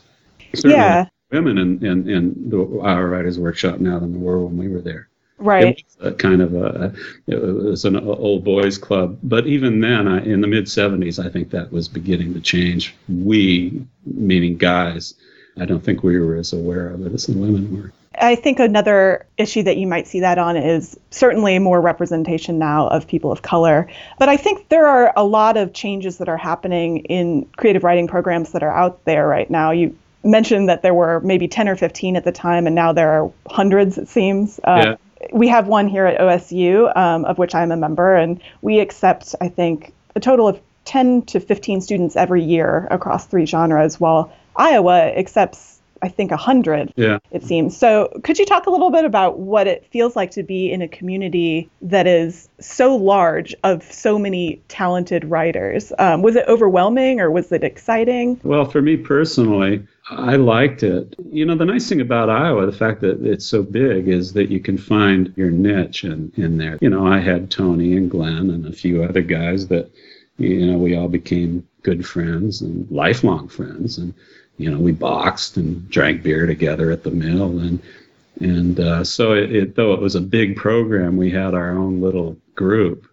Certainly 0.55 0.77
yeah. 0.77 1.05
Women 1.31 1.57
in, 1.57 1.85
in, 1.85 2.09
in 2.09 2.49
the 2.49 2.79
Iowa 2.83 3.05
Writers 3.05 3.37
Workshop 3.37 3.79
now 3.79 3.99
than 3.99 4.13
there 4.13 4.21
were 4.21 4.39
when 4.39 4.57
we 4.57 4.69
were 4.69 4.81
there. 4.81 5.09
Right. 5.39 5.83
It 6.01 6.17
kind 6.17 6.41
of 6.41 6.55
a, 6.55 6.93
it 7.27 7.35
was 7.35 7.85
an 7.85 7.97
old 7.97 8.43
boys 8.43 8.77
club. 8.77 9.19
But 9.23 9.45
even 9.45 9.81
then, 9.81 10.07
I, 10.07 10.23
in 10.23 10.41
the 10.41 10.47
mid 10.47 10.65
70s, 10.65 11.23
I 11.23 11.29
think 11.29 11.51
that 11.51 11.71
was 11.71 11.87
beginning 11.87 12.33
to 12.33 12.41
change. 12.41 12.95
We, 13.07 13.85
meaning 14.05 14.57
guys, 14.57 15.13
I 15.59 15.65
don't 15.65 15.83
think 15.83 16.01
we 16.01 16.19
were 16.19 16.35
as 16.35 16.53
aware 16.53 16.89
of 16.89 17.05
it 17.05 17.13
as 17.13 17.27
the 17.27 17.37
women 17.37 17.75
were. 17.75 17.91
I 18.19 18.33
think 18.35 18.59
another 18.59 19.27
issue 19.37 19.61
that 19.63 19.77
you 19.77 19.85
might 19.85 20.07
see 20.07 20.21
that 20.21 20.39
on 20.39 20.57
is 20.57 20.99
certainly 21.11 21.59
more 21.59 21.79
representation 21.79 22.57
now 22.57 22.87
of 22.87 23.07
people 23.07 23.31
of 23.31 23.43
color. 23.43 23.87
But 24.17 24.27
I 24.27 24.37
think 24.37 24.69
there 24.69 24.87
are 24.87 25.13
a 25.15 25.23
lot 25.23 25.55
of 25.55 25.73
changes 25.73 26.17
that 26.17 26.27
are 26.27 26.37
happening 26.37 26.99
in 26.99 27.45
creative 27.57 27.83
writing 27.83 28.07
programs 28.07 28.53
that 28.53 28.63
are 28.63 28.71
out 28.71 29.05
there 29.05 29.27
right 29.27 29.49
now. 29.51 29.69
You 29.69 29.95
mentioned 30.27 30.69
that 30.69 30.81
there 30.81 30.93
were 30.93 31.19
maybe 31.21 31.47
10 31.47 31.69
or 31.69 31.75
15 31.75 32.15
at 32.15 32.23
the 32.23 32.31
time, 32.31 32.67
and 32.67 32.75
now 32.75 32.93
there 32.93 33.09
are 33.11 33.31
hundreds, 33.49 33.97
it 33.97 34.07
seems. 34.07 34.59
Uh, 34.63 34.83
yeah 34.85 34.95
we 35.31 35.47
have 35.47 35.67
one 35.67 35.87
here 35.87 36.05
at 36.05 36.19
OSU, 36.19 36.95
um, 36.95 37.25
of 37.25 37.37
which 37.37 37.55
I'm 37.55 37.71
a 37.71 37.77
member, 37.77 38.15
and 38.15 38.41
we 38.61 38.79
accept, 38.79 39.35
I 39.41 39.49
think, 39.49 39.93
a 40.15 40.19
total 40.19 40.47
of 40.47 40.59
10 40.85 41.23
to 41.23 41.39
15 41.39 41.81
students 41.81 42.15
every 42.15 42.43
year 42.43 42.87
across 42.91 43.25
three 43.25 43.45
genres, 43.45 43.99
while 43.99 44.31
Iowa 44.55 45.11
accepts, 45.15 45.79
I 46.01 46.09
think, 46.09 46.31
100, 46.31 46.93
yeah. 46.95 47.19
it 47.31 47.43
seems. 47.43 47.75
So, 47.75 48.09
could 48.23 48.39
you 48.39 48.45
talk 48.45 48.67
a 48.67 48.69
little 48.69 48.91
bit 48.91 49.05
about 49.05 49.39
what 49.39 49.67
it 49.67 49.85
feels 49.91 50.15
like 50.15 50.31
to 50.31 50.43
be 50.43 50.71
in 50.71 50.81
a 50.81 50.87
community 50.87 51.69
that 51.81 52.07
is 52.07 52.47
so 52.59 52.95
large 52.95 53.55
of 53.63 53.83
so 53.91 54.17
many 54.17 54.61
talented 54.67 55.25
writers? 55.25 55.91
Um, 55.99 56.21
was 56.21 56.35
it 56.35 56.45
overwhelming 56.47 57.19
or 57.19 57.29
was 57.31 57.51
it 57.51 57.63
exciting? 57.63 58.39
Well, 58.43 58.65
for 58.65 58.81
me 58.81 58.97
personally, 58.97 59.85
I 60.09 60.37
liked 60.37 60.83
it. 60.83 61.15
You 61.31 61.45
know, 61.45 61.55
the 61.55 61.65
nice 61.65 61.89
thing 61.89 62.01
about 62.01 62.29
Iowa, 62.29 62.65
the 62.65 62.71
fact 62.71 63.01
that 63.01 63.25
it's 63.25 63.45
so 63.45 63.61
big, 63.61 64.07
is 64.07 64.33
that 64.33 64.49
you 64.49 64.59
can 64.59 64.77
find 64.77 65.33
your 65.35 65.51
niche 65.51 66.05
in, 66.05 66.31
in 66.37 66.57
there. 66.57 66.77
You 66.81 66.89
know, 66.89 67.05
I 67.05 67.19
had 67.19 67.51
Tony 67.51 67.97
and 67.97 68.09
Glenn 68.09 68.49
and 68.49 68.65
a 68.65 68.71
few 68.71 69.03
other 69.03 69.21
guys 69.21 69.67
that, 69.67 69.91
you 70.37 70.65
know, 70.65 70.77
we 70.77 70.95
all 70.95 71.09
became 71.09 71.67
good 71.83 72.05
friends 72.05 72.61
and 72.61 72.89
lifelong 72.89 73.49
friends. 73.49 73.97
And, 73.97 74.13
you 74.57 74.71
know, 74.71 74.79
we 74.79 74.93
boxed 74.93 75.57
and 75.57 75.89
drank 75.89 76.23
beer 76.23 76.45
together 76.45 76.91
at 76.91 77.03
the 77.03 77.11
mill. 77.11 77.59
And, 77.59 77.81
and 78.39 78.79
uh, 78.79 79.03
so 79.03 79.33
it, 79.33 79.53
it, 79.53 79.75
though 79.75 79.93
it 79.93 79.99
was 79.99 80.15
a 80.15 80.21
big 80.21 80.55
program, 80.55 81.17
we 81.17 81.31
had 81.31 81.53
our 81.53 81.71
own 81.71 81.99
little 81.99 82.37
group 82.55 83.07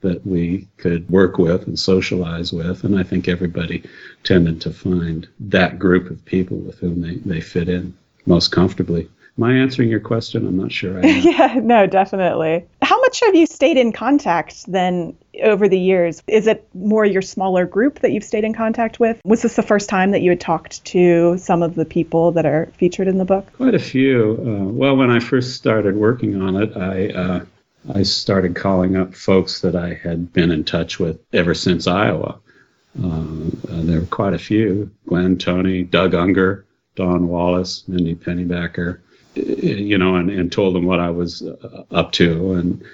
that 0.00 0.26
we 0.26 0.66
could 0.78 1.08
work 1.10 1.38
with 1.38 1.66
and 1.66 1.78
socialize 1.78 2.52
with. 2.52 2.84
And 2.84 2.98
I 2.98 3.02
think 3.02 3.28
everybody 3.28 3.84
tended 4.24 4.60
to 4.62 4.70
find 4.70 5.28
that 5.40 5.78
group 5.78 6.10
of 6.10 6.24
people 6.24 6.56
with 6.58 6.78
whom 6.78 7.02
they, 7.02 7.16
they 7.16 7.40
fit 7.40 7.68
in 7.68 7.96
most 8.26 8.48
comfortably. 8.48 9.08
Am 9.38 9.44
I 9.44 9.54
answering 9.54 9.88
your 9.88 10.00
question? 10.00 10.46
I'm 10.46 10.58
not 10.58 10.72
sure. 10.72 11.00
yeah, 11.06 11.58
no, 11.62 11.86
definitely. 11.86 12.66
How 12.82 13.00
much 13.00 13.20
have 13.20 13.34
you 13.34 13.46
stayed 13.46 13.78
in 13.78 13.92
contact 13.92 14.70
then 14.70 15.16
over 15.42 15.68
the 15.68 15.78
years? 15.78 16.22
Is 16.26 16.46
it 16.46 16.68
more 16.74 17.04
your 17.04 17.22
smaller 17.22 17.64
group 17.64 18.00
that 18.00 18.12
you've 18.12 18.24
stayed 18.24 18.44
in 18.44 18.52
contact 18.52 19.00
with? 19.00 19.18
Was 19.24 19.40
this 19.40 19.56
the 19.56 19.62
first 19.62 19.88
time 19.88 20.10
that 20.10 20.20
you 20.20 20.30
had 20.30 20.40
talked 20.40 20.84
to 20.86 21.38
some 21.38 21.62
of 21.62 21.74
the 21.74 21.86
people 21.86 22.32
that 22.32 22.44
are 22.44 22.66
featured 22.76 23.08
in 23.08 23.16
the 23.16 23.24
book? 23.24 23.50
Quite 23.54 23.74
a 23.74 23.78
few. 23.78 24.36
Uh, 24.40 24.72
well, 24.72 24.96
when 24.96 25.10
I 25.10 25.20
first 25.20 25.56
started 25.56 25.96
working 25.96 26.42
on 26.42 26.56
it, 26.56 26.76
I 26.76 27.08
uh, 27.08 27.44
I 27.94 28.02
started 28.02 28.54
calling 28.54 28.96
up 28.96 29.14
folks 29.14 29.60
that 29.62 29.74
I 29.74 29.94
had 29.94 30.32
been 30.32 30.50
in 30.50 30.64
touch 30.64 30.98
with 30.98 31.18
ever 31.32 31.54
since 31.54 31.86
Iowa. 31.86 32.38
Uh, 33.02 33.46
there 33.68 34.00
were 34.00 34.06
quite 34.06 34.34
a 34.34 34.38
few. 34.38 34.90
Glenn, 35.06 35.38
Tony, 35.38 35.84
Doug 35.84 36.14
Unger, 36.14 36.66
Don 36.96 37.28
Wallace, 37.28 37.84
Mindy 37.88 38.14
Pennybacker, 38.14 39.00
you 39.34 39.96
know, 39.96 40.16
and, 40.16 40.30
and 40.30 40.52
told 40.52 40.74
them 40.74 40.84
what 40.84 41.00
I 41.00 41.10
was 41.10 41.42
uh, 41.42 41.84
up 41.90 42.12
to 42.12 42.54
and 42.54 42.84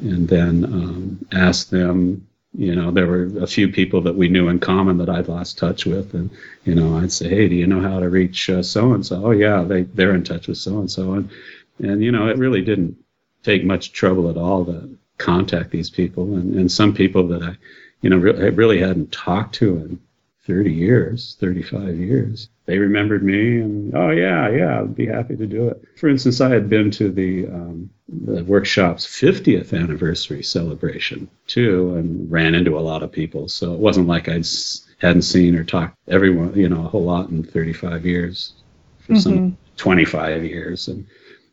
and 0.00 0.28
then 0.28 0.64
um, 0.64 1.26
asked 1.32 1.70
them 1.70 2.26
you 2.54 2.74
know 2.74 2.90
there 2.90 3.06
were 3.06 3.24
a 3.40 3.46
few 3.46 3.68
people 3.68 4.00
that 4.02 4.14
we 4.14 4.28
knew 4.28 4.48
in 4.48 4.58
common 4.58 4.98
that 4.98 5.08
i'd 5.08 5.28
lost 5.28 5.58
touch 5.58 5.86
with 5.86 6.14
and 6.14 6.30
you 6.64 6.74
know 6.74 6.98
i'd 6.98 7.12
say 7.12 7.28
hey 7.28 7.48
do 7.48 7.54
you 7.54 7.66
know 7.66 7.80
how 7.80 7.98
to 7.98 8.08
reach 8.08 8.50
so 8.62 8.92
and 8.92 9.04
so 9.04 9.26
oh 9.26 9.30
yeah 9.30 9.62
they 9.62 9.82
they're 9.82 10.14
in 10.14 10.24
touch 10.24 10.48
with 10.48 10.58
so 10.58 10.78
and 10.78 10.90
so 10.90 11.14
and 11.14 11.30
and 11.78 12.02
you 12.02 12.12
know 12.12 12.28
it 12.28 12.36
really 12.36 12.62
didn't 12.62 12.96
take 13.42 13.64
much 13.64 13.92
trouble 13.92 14.30
at 14.30 14.36
all 14.36 14.64
to 14.64 14.98
contact 15.18 15.70
these 15.70 15.90
people. 15.90 16.34
And, 16.34 16.54
and 16.54 16.70
some 16.70 16.94
people 16.94 17.28
that 17.28 17.42
I, 17.42 17.56
you 18.00 18.10
know, 18.10 18.18
re- 18.18 18.36
I 18.36 18.48
really 18.48 18.80
hadn't 18.80 19.12
talked 19.12 19.54
to 19.56 19.76
in 19.76 20.00
30 20.46 20.72
years, 20.72 21.36
35 21.40 21.96
years. 21.96 22.48
They 22.66 22.78
remembered 22.78 23.22
me 23.22 23.60
and, 23.60 23.94
oh, 23.94 24.10
yeah, 24.10 24.48
yeah, 24.48 24.80
I'd 24.80 24.94
be 24.94 25.06
happy 25.06 25.36
to 25.36 25.46
do 25.46 25.68
it. 25.68 25.82
For 25.96 26.08
instance, 26.08 26.40
I 26.40 26.48
had 26.50 26.68
been 26.68 26.90
to 26.92 27.10
the, 27.10 27.46
um, 27.46 27.90
the 28.08 28.44
workshop's 28.44 29.06
50th 29.06 29.72
anniversary 29.72 30.42
celebration 30.42 31.28
too 31.46 31.94
and 31.96 32.30
ran 32.30 32.54
into 32.54 32.78
a 32.78 32.80
lot 32.80 33.02
of 33.02 33.12
people. 33.12 33.48
So 33.48 33.72
it 33.72 33.80
wasn't 33.80 34.08
like 34.08 34.28
I'd 34.28 34.46
hadn't 35.02 35.22
seen 35.22 35.56
or 35.56 35.64
talked 35.64 35.98
everyone, 36.08 36.54
you 36.54 36.68
know, 36.68 36.84
a 36.84 36.88
whole 36.88 37.04
lot 37.04 37.28
in 37.28 37.42
35 37.42 38.06
years 38.06 38.52
for 39.00 39.14
mm-hmm. 39.14 39.20
some 39.20 39.58
25 39.76 40.44
years. 40.44 40.88
And 40.88 41.06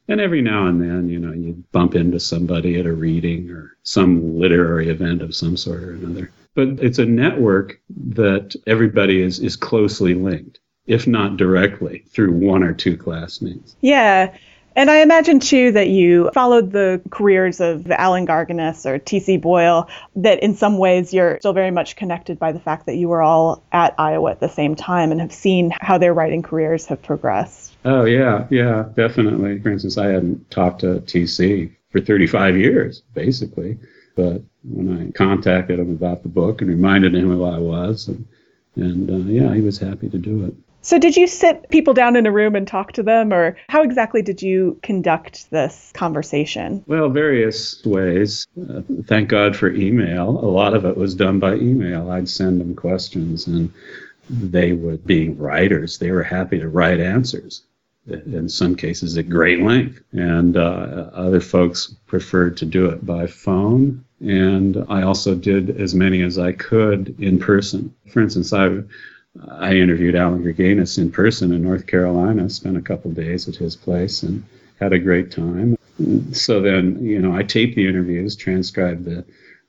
and 0.09 0.19
every 0.19 0.41
now 0.41 0.65
and 0.65 0.81
then, 0.81 1.07
you 1.07 1.19
know, 1.19 1.31
you 1.31 1.63
bump 1.71 1.93
into 1.93 2.19
somebody 2.19 2.79
at 2.79 2.87
a 2.87 2.91
reading 2.91 3.51
or 3.51 3.77
some 3.83 4.39
literary 4.39 4.89
event 4.89 5.21
of 5.21 5.35
some 5.35 5.55
sort 5.55 5.83
or 5.83 5.93
another. 5.93 6.31
But 6.55 6.83
it's 6.83 6.97
a 6.97 7.05
network 7.05 7.79
that 8.07 8.55
everybody 8.65 9.21
is, 9.21 9.39
is 9.39 9.55
closely 9.55 10.15
linked, 10.15 10.59
if 10.87 11.05
not 11.05 11.37
directly, 11.37 12.05
through 12.09 12.33
one 12.33 12.63
or 12.63 12.73
two 12.73 12.97
classmates. 12.97 13.75
Yeah. 13.81 14.35
And 14.75 14.89
I 14.89 15.01
imagine 15.01 15.39
too 15.39 15.71
that 15.73 15.89
you 15.89 16.31
followed 16.33 16.71
the 16.71 17.01
careers 17.11 17.59
of 17.59 17.91
Allan 17.91 18.25
Gurganus 18.25 18.87
or 18.87 18.97
T.C. 18.97 19.37
Boyle, 19.37 19.89
that 20.15 20.39
in 20.39 20.55
some 20.55 20.79
ways 20.79 21.13
you're 21.13 21.37
still 21.39 21.53
very 21.53 21.71
much 21.71 21.95
connected 21.95 22.39
by 22.39 22.51
the 22.51 22.59
fact 22.59 22.87
that 22.87 22.95
you 22.95 23.09
were 23.09 23.21
all 23.21 23.63
at 23.71 23.93
Iowa 23.99 24.31
at 24.31 24.39
the 24.39 24.49
same 24.49 24.75
time 24.75 25.11
and 25.11 25.21
have 25.21 25.33
seen 25.33 25.71
how 25.79 25.99
their 25.99 26.13
writing 26.13 26.41
careers 26.41 26.87
have 26.87 27.01
progressed. 27.03 27.68
Oh, 27.85 28.05
yeah, 28.05 28.45
yeah, 28.49 28.85
definitely. 28.95 29.59
For 29.59 29.71
instance, 29.71 29.97
I 29.97 30.07
hadn't 30.07 30.51
talked 30.51 30.81
to 30.81 30.99
TC 31.01 31.71
for 31.91 32.01
35 32.01 32.57
years, 32.57 33.03
basically. 33.13 33.77
But 34.15 34.41
when 34.63 35.07
I 35.07 35.11
contacted 35.11 35.79
him 35.79 35.91
about 35.91 36.23
the 36.23 36.29
book 36.29 36.61
and 36.61 36.69
reminded 36.69 37.15
him 37.15 37.29
who 37.29 37.45
I 37.45 37.57
was, 37.57 38.09
and, 38.09 38.27
and 38.75 39.09
uh, 39.09 39.31
yeah, 39.31 39.53
he 39.53 39.61
was 39.61 39.77
happy 39.77 40.09
to 40.09 40.17
do 40.17 40.45
it. 40.45 40.53
So, 40.81 40.97
did 40.97 41.17
you 41.17 41.27
sit 41.27 41.69
people 41.69 41.93
down 41.93 42.15
in 42.15 42.25
a 42.25 42.31
room 42.31 42.55
and 42.55 42.65
talk 42.65 42.93
to 42.93 43.03
them, 43.03 43.33
or 43.33 43.57
how 43.67 43.83
exactly 43.83 44.21
did 44.21 44.41
you 44.41 44.79
conduct 44.81 45.51
this 45.51 45.91
conversation? 45.93 46.83
Well, 46.87 47.09
various 47.09 47.83
ways. 47.85 48.47
Uh, 48.57 48.81
thank 49.05 49.27
God 49.29 49.57
for 49.57 49.69
email. 49.69 50.29
A 50.29 50.47
lot 50.47 50.73
of 50.73 50.85
it 50.85 50.95
was 50.95 51.15
done 51.15 51.39
by 51.39 51.55
email. 51.55 52.11
I'd 52.11 52.29
send 52.29 52.61
them 52.61 52.75
questions, 52.75 53.45
and 53.45 53.71
they 54.29 54.71
would, 54.71 55.05
being 55.05 55.37
writers, 55.37 55.97
they 55.97 56.11
were 56.11 56.23
happy 56.23 56.59
to 56.59 56.69
write 56.69 57.01
answers. 57.01 57.63
In 58.11 58.49
some 58.49 58.75
cases, 58.75 59.17
at 59.17 59.29
great 59.29 59.61
length, 59.61 60.01
and 60.11 60.57
uh, 60.57 61.09
other 61.13 61.39
folks 61.39 61.95
preferred 62.07 62.57
to 62.57 62.65
do 62.65 62.85
it 62.87 63.05
by 63.05 63.27
phone. 63.27 64.03
And 64.19 64.85
I 64.89 65.03
also 65.03 65.35
did 65.35 65.79
as 65.79 65.95
many 65.95 66.21
as 66.23 66.37
I 66.37 66.51
could 66.51 67.15
in 67.19 67.39
person. 67.39 67.93
For 68.11 68.21
instance, 68.21 68.51
I 68.53 68.83
I 69.49 69.75
interviewed 69.75 70.15
Allan 70.15 70.43
Gurganus 70.43 70.97
in 70.97 71.11
person 71.11 71.53
in 71.53 71.63
North 71.63 71.87
Carolina, 71.87 72.49
spent 72.49 72.77
a 72.77 72.81
couple 72.81 73.11
days 73.11 73.47
at 73.47 73.55
his 73.55 73.75
place 73.75 74.23
and 74.23 74.43
had 74.79 74.91
a 74.91 74.99
great 74.99 75.31
time. 75.31 75.77
So 76.31 76.61
then, 76.61 77.03
you 77.03 77.19
know, 77.19 77.35
I 77.35 77.43
taped 77.43 77.75
the 77.75 77.87
interviews, 77.87 78.35
transcribed 78.35 79.05
the, 79.05 79.25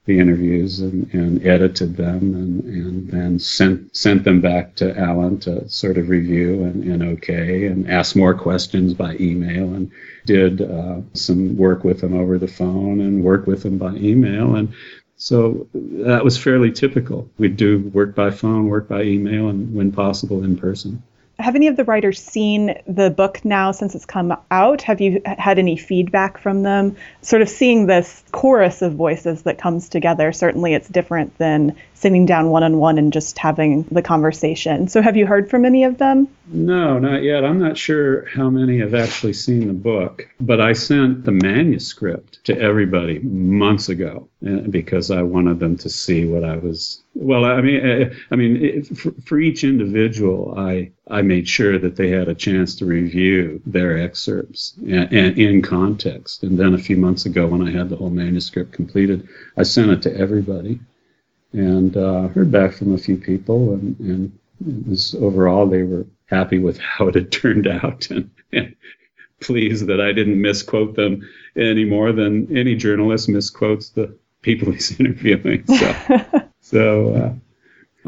the 0.07 0.19
interviews 0.19 0.81
and, 0.81 1.13
and 1.13 1.47
edited 1.47 1.97
them 1.97 2.35
and, 2.35 2.65
and 2.65 3.09
then 3.11 3.39
sent, 3.39 3.95
sent 3.95 4.25
them 4.25 4.41
back 4.41 4.75
to 4.77 4.99
Allan 4.99 5.39
to 5.41 5.69
sort 5.69 5.99
of 5.99 6.09
review 6.09 6.65
and, 6.65 6.83
and 6.85 7.03
okay 7.03 7.67
and 7.67 7.89
ask 7.91 8.17
more 8.17 8.35
questions 8.35 8.95
by 8.95 9.15
email 9.21 9.75
and 9.75 9.91
did 10.25 10.63
uh, 10.63 11.01
some 11.13 11.57
work 11.57 11.85
with 11.85 12.03
him 12.03 12.15
over 12.15 12.39
the 12.39 12.49
phone 12.49 13.01
and 13.01 13.23
work 13.23 13.47
with 13.47 13.65
him 13.65 13.77
by 13.77 13.95
email. 13.97 14.57
And 14.57 14.73
so 15.17 15.69
that 15.75 16.25
was 16.25 16.39
fairly 16.39 16.73
typical. 16.73 17.29
We'd 17.37 17.59
do 17.59 17.91
work 17.93 18.15
by 18.15 18.31
phone, 18.31 18.69
work 18.69 18.89
by 18.89 19.03
email, 19.03 19.49
and 19.49 19.75
when 19.75 19.93
possible, 19.93 20.43
in 20.43 20.57
person. 20.57 21.03
Have 21.41 21.57
any 21.57 21.67
of 21.69 21.77
the 21.77 21.85
writers 21.85 22.23
seen 22.23 22.75
the 22.87 23.11
book 23.11 23.45
now 23.45 23.73
since 23.73 23.95
it's 23.95 24.05
come 24.05 24.37
out? 24.51 24.83
Have 24.83 25.01
you 25.01 25.23
had 25.25 25.59
any 25.59 25.77
feedback 25.77 26.39
from 26.39 26.63
them? 26.63 26.97
Sort 27.23 27.43
of 27.43 27.49
seeing 27.49 27.87
this 27.87 28.23
chorus 28.33 28.83
of 28.83 28.95
voices 28.95 29.43
that 29.43 29.59
comes 29.59 29.89
together, 29.89 30.33
certainly 30.33 30.75
it's 30.75 30.89
different 30.89 31.37
than 31.39 31.77
sitting 32.01 32.25
down 32.25 32.49
one 32.49 32.63
on 32.63 32.79
one 32.79 32.97
and 32.97 33.13
just 33.13 33.39
having 33.39 33.83
the 33.91 34.01
conversation. 34.01 34.89
So, 34.89 35.03
have 35.03 35.17
you 35.17 35.27
heard 35.27 35.51
from 35.51 35.65
any 35.65 35.85
of 35.85 35.99
them? 35.99 36.29
No, 36.47 36.99
not 36.99 37.23
yet. 37.23 37.45
I'm 37.45 37.61
not 37.61 37.77
sure 37.77 38.25
how 38.27 38.51
many 38.51 38.79
have 38.79 38.95
actually 38.95 39.35
seen 39.35 39.69
the 39.69 39.75
book, 39.75 40.27
but 40.41 40.61
I 40.61 40.73
sent 40.73 41.25
the 41.25 41.33
manuscript 41.33 42.43
to 42.45 42.59
everybody 42.59 43.21
months 43.21 43.89
ago 43.89 44.29
uh, 44.47 44.63
because 44.71 45.11
I 45.11 45.23
wanted 45.23 45.61
them 45.61 45.77
to 45.77 45.89
see 45.89 46.27
what 46.27 46.43
I 46.43 46.57
was. 46.57 47.03
Well, 47.15 47.45
I 47.45 47.61
mean, 47.61 47.87
uh, 47.87 48.15
I 48.31 48.37
mean, 48.37 48.83
for, 48.83 49.13
for 49.25 49.39
each 49.39 49.63
individual, 49.63 50.55
I 50.57 50.91
I 51.09 51.23
made 51.23 51.49
sure 51.49 51.79
that 51.79 51.97
they 51.97 52.09
had 52.09 52.29
a 52.29 52.35
chance 52.35 52.75
to 52.77 52.87
review 52.87 53.61
their 53.67 53.99
excerpts 53.99 54.75
and, 54.79 55.13
and 55.13 55.39
in 55.39 55.61
context. 55.61 56.43
And 56.43 56.59
then 56.59 56.73
a 56.73 56.79
few 56.79 56.97
months 56.97 57.27
ago, 57.27 57.47
when 57.47 57.67
I 57.67 57.71
had 57.71 57.91
the 57.91 57.97
whole 57.97 58.11
manuscript 58.11 58.73
completed, 58.73 59.29
I 59.57 59.65
sent 59.65 59.91
it 59.91 60.03
to 60.03 60.17
everybody 60.17 60.81
and 61.53 61.97
uh, 61.97 62.29
heard 62.29 62.51
back 62.51 62.73
from 62.73 62.95
a 62.95 62.99
few 62.99 63.17
people, 63.17 63.75
and, 63.75 63.99
and 64.01 64.39
it 64.67 64.89
was 64.89 65.15
overall 65.17 65.67
they 65.67 65.83
were 65.83 66.07
happy 66.27 66.59
with 66.59 66.79
how 66.97 67.09
it 67.09 67.15
had 67.15 67.33
turned 67.33 67.67
out, 67.67 68.11
and, 68.11 68.31
and 68.53 68.75
pleased 69.41 69.87
that 69.87 70.01
I 70.01 70.13
didn't 70.13 70.41
misquote 70.41 70.97
them 70.97 71.29
any 71.57 71.85
more 71.85 72.13
than 72.13 72.57
any 72.57 72.75
journalist 72.75 73.29
misquotes 73.29 73.91
the 73.91 74.17
people 74.43 74.73
he's 74.73 74.99
interviewing. 75.01 75.65
So, 75.67 75.95
so 76.61 77.15
uh, 77.15 77.33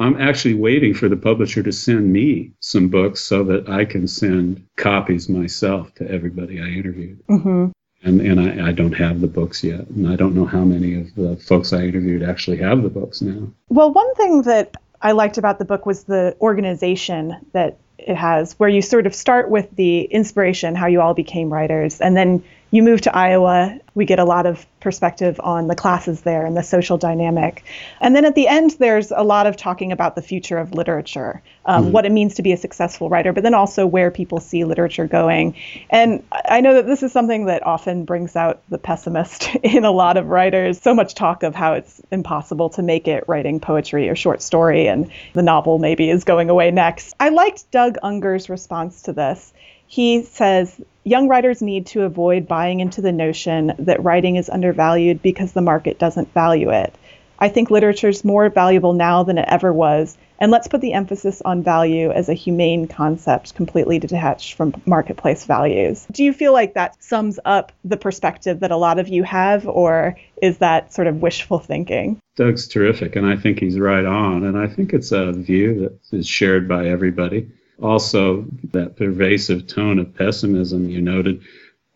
I'm 0.01 0.21
actually 0.21 0.55
waiting 0.55 0.95
for 0.95 1.09
the 1.09 1.17
publisher 1.17 1.63
to 1.63 1.73
send 1.73 2.13
me 2.13 2.53
some 2.61 2.89
books 2.89 3.21
so 3.21 3.45
that 3.45 3.69
I 3.69 3.85
can 3.85 4.07
send 4.07 4.67
copies 4.77 5.29
myself 5.29 5.95
to 5.97 6.11
everybody 6.11 6.61
I 6.61 6.67
interviewed. 6.67 7.23
Mm-hmm 7.27 7.71
and 8.05 8.21
and 8.21 8.41
I, 8.41 8.69
I, 8.69 8.73
don't 8.73 8.93
have 8.93 9.21
the 9.21 9.27
books 9.27 9.63
yet, 9.63 9.87
and 9.89 10.09
I 10.09 10.17
don't 10.17 10.35
know 10.35 10.45
how 10.45 10.65
many 10.65 11.01
of 11.01 11.15
the 11.15 11.37
folks 11.37 11.73
I 11.73 11.83
interviewed 11.83 12.23
actually 12.23 12.59
have 12.59 12.83
the 12.83 12.89
books 12.89 13.23
now. 13.23 13.49
Well, 13.69 13.93
one 13.93 14.15
thing 14.15 14.43
that 14.43 14.77
I 15.01 15.13
liked 15.13 15.39
about 15.39 15.59
the 15.59 15.65
book 15.65 15.87
was 15.87 16.05
the 16.05 16.37
organization 16.41 17.37
that 17.53 17.79
it 17.99 18.17
has, 18.17 18.59
where 18.59 18.69
you 18.69 18.83
sort 18.83 19.07
of 19.07 19.15
start 19.15 19.51
with 19.51 19.69
the 19.77 20.03
inspiration, 20.03 20.75
how 20.75 20.87
you 20.87 21.01
all 21.01 21.15
became 21.15 21.53
writers, 21.53 22.01
and 22.01 22.17
then 22.17 22.43
you 22.73 22.83
move 22.83 23.03
to 23.03 23.15
Iowa, 23.15 23.79
we 23.95 24.07
get 24.07 24.19
a 24.19 24.25
lot 24.25 24.47
of 24.47 24.67
perspective 24.81 25.39
on 25.45 25.69
the 25.69 25.77
classes 25.77 26.23
there 26.23 26.47
and 26.47 26.57
the 26.57 26.63
social 26.63 26.97
dynamic. 26.97 27.65
And 28.01 28.17
then 28.17 28.25
at 28.25 28.35
the 28.35 28.49
end, 28.49 28.71
there's 28.79 29.11
a 29.11 29.23
lot 29.23 29.47
of 29.47 29.59
talking 29.59 29.93
about 29.93 30.17
the 30.17 30.23
future 30.23 30.57
of 30.57 30.73
literature, 30.73 31.43
um, 31.67 31.85
mm-hmm. 31.85 31.93
what 31.93 32.07
it 32.07 32.13
means 32.13 32.37
to 32.37 32.43
be 32.43 32.51
a 32.53 32.57
successful 32.57 33.11
writer, 33.11 33.35
but 33.35 33.43
then 33.43 33.53
also 33.53 33.87
where 33.87 34.11
people 34.11 34.41
see 34.41 34.65
literature 34.65 35.07
going. 35.07 35.55
And 35.91 36.25
I 36.33 36.63
know 36.63 36.73
that 36.75 36.87
this 36.87 37.03
is 37.03 37.13
something 37.13 37.45
that 37.45 37.65
often 37.67 38.07
brings 38.07 38.37
out 38.37 38.63
the 38.71 38.79
pessimist 38.79 39.55
in 39.63 39.85
a 39.85 39.93
lot 39.93 40.17
of 40.17 40.29
writers. 40.29 40.81
So 40.81 40.95
much 40.95 41.15
talk 41.15 41.43
of 41.43 41.55
how 41.55 41.75
it's 41.75 42.01
impossible 42.11 42.71
to 42.71 42.83
make 42.83 43.07
it 43.07 43.25
writing 43.29 43.61
poetry 43.61 44.09
or 44.09 44.17
short 44.17 44.41
story, 44.41 44.89
and 44.89 45.11
the 45.35 45.43
novel 45.43 45.79
maybe 45.79 46.09
is 46.09 46.25
going 46.25 46.49
away 46.49 46.71
next. 46.71 47.15
I 47.21 47.29
liked 47.29 47.71
Doug 47.71 47.99
Unger's 48.03 48.49
response 48.49 49.03
to 49.03 49.13
this. 49.13 49.53
He 49.87 50.23
says 50.23 50.81
young 51.05 51.29
writers 51.29 51.63
need 51.63 51.87
to 51.87 52.03
avoid 52.03 52.47
buying 52.47 52.81
into 52.81 53.01
the 53.01 53.13
notion 53.13 53.75
that 53.79 54.03
writing 54.03 54.37
is 54.37 54.49
undervalued 54.49 55.23
because 55.23 55.53
the 55.53 55.63
market 55.63 55.99
doesn't 55.99 56.33
value 56.33 56.71
it. 56.71 56.95
I 57.39 57.49
think 57.49 57.71
literature 57.71 58.09
is 58.09 58.25
more 58.25 58.49
valuable 58.51 58.93
now 58.93 59.25
than 59.25 59.37
it 59.37 59.49
ever 59.49 59.73
was, 59.73 60.17
and 60.39 60.53
let's 60.53 60.69
put 60.69 60.81
the 60.81 60.93
emphasis 60.93 61.43
on 61.45 61.65
value 61.65 62.13
as 62.13 62.29
a 62.29 62.35
humane 62.35 62.87
concept 62.87 63.57
completely 63.57 63.99
detached 63.99 64.55
from 64.55 64.81
marketplace 64.87 65.45
values. 65.45 66.07
Do 66.13 66.23
you 66.23 66.33
feel 66.33 66.53
like 66.53 66.75
that 66.75 67.03
sums 67.03 67.41
up 67.45 67.73
the 67.85 67.97
perspective 67.97 68.61
that 68.61 68.71
a 68.71 68.77
lot 68.77 69.01
of 69.01 69.09
you 69.09 69.25
have, 69.25 69.67
or 69.67 70.17
is 70.41 70.59
that 70.59 70.93
sort 70.93 71.09
of 71.09 71.21
wishful 71.21 71.59
thinking? 71.59 72.21
Doug's 72.37 72.69
terrific, 72.69 73.17
and 73.17 73.27
I 73.27 73.37
think 73.37 73.59
he's 73.59 73.79
right 73.79 74.05
on, 74.05 74.45
and 74.45 74.57
I 74.57 74.69
think 74.69 74.93
it's 74.93 75.11
a 75.11 75.33
view 75.33 75.81
that 75.81 76.17
is 76.17 76.29
shared 76.29 76.69
by 76.69 76.87
everybody 76.87 77.51
also 77.81 78.47
that 78.73 78.97
pervasive 78.97 79.67
tone 79.67 79.99
of 79.99 80.15
pessimism 80.15 80.89
you 80.89 81.01
noted. 81.01 81.43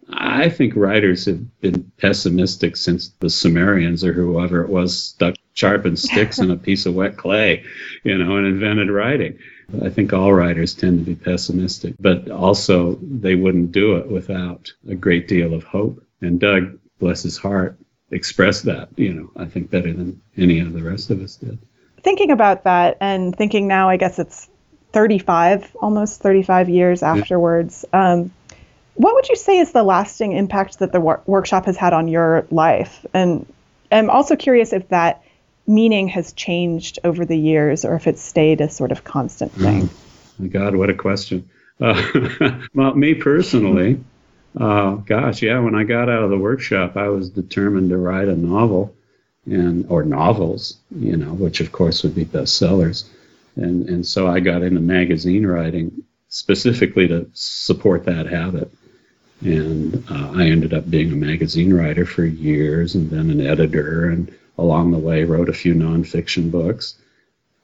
I 0.08 0.48
think 0.48 0.76
writers 0.76 1.24
have 1.24 1.60
been 1.60 1.90
pessimistic 1.98 2.76
since 2.76 3.08
the 3.18 3.28
Sumerians 3.28 4.04
or 4.04 4.12
whoever 4.12 4.62
it 4.62 4.70
was 4.70 4.96
stuck 4.96 5.34
sharpened 5.54 5.98
sticks 5.98 6.38
in 6.38 6.50
a 6.50 6.56
piece 6.56 6.86
of 6.86 6.94
wet 6.94 7.16
clay, 7.16 7.64
you 8.04 8.16
know, 8.16 8.36
and 8.36 8.46
invented 8.46 8.90
writing. 8.90 9.38
I 9.82 9.88
think 9.88 10.12
all 10.12 10.32
writers 10.32 10.74
tend 10.74 11.00
to 11.00 11.04
be 11.04 11.16
pessimistic, 11.16 11.94
but 11.98 12.30
also 12.30 12.98
they 13.02 13.34
wouldn't 13.34 13.72
do 13.72 13.96
it 13.96 14.08
without 14.08 14.72
a 14.88 14.94
great 14.94 15.26
deal 15.26 15.54
of 15.54 15.64
hope. 15.64 16.00
And 16.20 16.38
Doug, 16.38 16.78
bless 17.00 17.24
his 17.24 17.36
heart, 17.36 17.78
expressed 18.10 18.64
that, 18.64 18.90
you 18.96 19.12
know, 19.12 19.30
I 19.36 19.46
think 19.46 19.70
better 19.70 19.92
than 19.92 20.20
any 20.36 20.60
of 20.60 20.72
the 20.72 20.82
rest 20.82 21.10
of 21.10 21.20
us 21.20 21.36
did. 21.36 21.58
Thinking 22.02 22.30
about 22.30 22.64
that 22.64 22.96
and 23.00 23.34
thinking 23.34 23.66
now, 23.66 23.88
I 23.88 23.96
guess 23.96 24.18
it's 24.18 24.48
35, 24.96 25.76
almost 25.82 26.22
35 26.22 26.70
years 26.70 27.02
afterwards. 27.02 27.84
Um, 27.92 28.30
what 28.94 29.12
would 29.14 29.28
you 29.28 29.36
say 29.36 29.58
is 29.58 29.72
the 29.72 29.82
lasting 29.82 30.32
impact 30.32 30.78
that 30.78 30.90
the 30.90 31.00
wor- 31.00 31.20
workshop 31.26 31.66
has 31.66 31.76
had 31.76 31.92
on 31.92 32.08
your 32.08 32.46
life? 32.50 33.04
And 33.12 33.44
I'm 33.92 34.08
also 34.08 34.36
curious 34.36 34.72
if 34.72 34.88
that 34.88 35.22
meaning 35.66 36.08
has 36.08 36.32
changed 36.32 36.98
over 37.04 37.26
the 37.26 37.36
years 37.36 37.84
or 37.84 37.94
if 37.94 38.06
it's 38.06 38.22
stayed 38.22 38.62
a 38.62 38.70
sort 38.70 38.90
of 38.90 39.04
constant 39.04 39.52
mm. 39.56 39.64
thing. 39.64 39.90
My 40.38 40.46
God, 40.46 40.74
what 40.74 40.88
a 40.88 40.94
question. 40.94 41.46
Uh, 41.78 42.62
well, 42.74 42.94
me 42.94 43.12
personally, 43.12 44.02
uh, 44.58 44.92
gosh, 44.92 45.42
yeah, 45.42 45.58
when 45.58 45.74
I 45.74 45.84
got 45.84 46.08
out 46.08 46.22
of 46.22 46.30
the 46.30 46.38
workshop, 46.38 46.96
I 46.96 47.08
was 47.08 47.28
determined 47.28 47.90
to 47.90 47.98
write 47.98 48.28
a 48.28 48.34
novel 48.34 48.96
and 49.44 49.84
or 49.90 50.04
novels, 50.04 50.78
you 50.90 51.18
know, 51.18 51.34
which 51.34 51.60
of 51.60 51.70
course 51.70 52.02
would 52.02 52.14
be 52.14 52.24
bestsellers 52.24 53.04
and 53.56 53.88
and 53.88 54.06
so 54.06 54.28
I 54.28 54.40
got 54.40 54.62
into 54.62 54.80
magazine 54.80 55.46
writing 55.46 56.04
specifically 56.28 57.08
to 57.08 57.28
support 57.32 58.04
that 58.04 58.26
habit. 58.26 58.70
And 59.40 60.04
uh, 60.10 60.32
I 60.34 60.46
ended 60.46 60.72
up 60.72 60.88
being 60.88 61.12
a 61.12 61.16
magazine 61.16 61.72
writer 61.72 62.06
for 62.06 62.24
years, 62.24 62.94
and 62.94 63.10
then 63.10 63.30
an 63.30 63.46
editor, 63.46 64.08
and 64.08 64.34
along 64.58 64.90
the 64.90 64.98
way 64.98 65.24
wrote 65.24 65.48
a 65.48 65.54
few 65.54 65.74
nonfiction 65.74 66.50
books, 66.50 66.96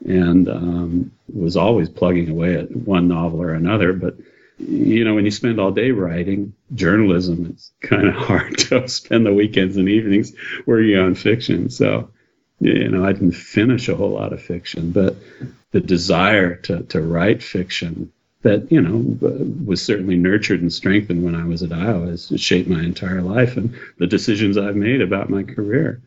and 0.05 0.48
um, 0.48 1.12
was 1.33 1.57
always 1.57 1.88
plugging 1.88 2.28
away 2.28 2.57
at 2.57 2.74
one 2.74 3.09
novel 3.09 3.42
or 3.42 3.55
another. 3.55 3.94
But 3.94 4.16
you 4.59 5.05
know, 5.05 5.14
when 5.14 5.24
you 5.24 5.31
spend 5.31 5.59
all 5.59 5.70
day 5.70 5.90
writing 5.90 6.52
journalism, 6.74 7.46
it's 7.46 7.72
kind 7.81 8.07
of 8.07 8.14
hard 8.28 8.59
to 8.59 8.87
spend 8.88 9.26
the 9.26 9.35
weekends 9.35 9.76
and 9.76 9.88
evenings 9.88 10.33
working 10.66 10.96
on 10.98 11.14
fiction. 11.14 11.70
So, 11.70 12.11
you 12.61 12.88
know, 12.88 13.05
I 13.05 13.12
didn't 13.12 13.33
finish 13.33 13.88
a 13.88 13.96
whole 13.96 14.11
lot 14.11 14.33
of 14.33 14.42
fiction, 14.42 14.92
but 14.92 15.16
the 15.72 15.80
desire 15.80 16.54
to, 16.56 16.82
to 16.85 17.00
write 17.00 17.42
fiction 17.42 18.12
that, 18.42 18.70
you 18.70 18.80
know, 18.80 19.16
was 19.64 19.82
certainly 19.82 20.16
nurtured 20.16 20.61
and 20.61 20.72
strengthened 20.72 21.22
when 21.22 21.35
I 21.35 21.44
was 21.44 21.62
at 21.62 21.72
Iowa 21.72 22.06
has 22.06 22.32
shaped 22.37 22.68
my 22.68 22.82
entire 22.82 23.22
life 23.22 23.56
and 23.56 23.74
the 23.98 24.06
decisions 24.06 24.56
I've 24.56 24.76
made 24.76 25.00
about 25.00 25.30
my 25.30 25.42
career. 25.42 26.00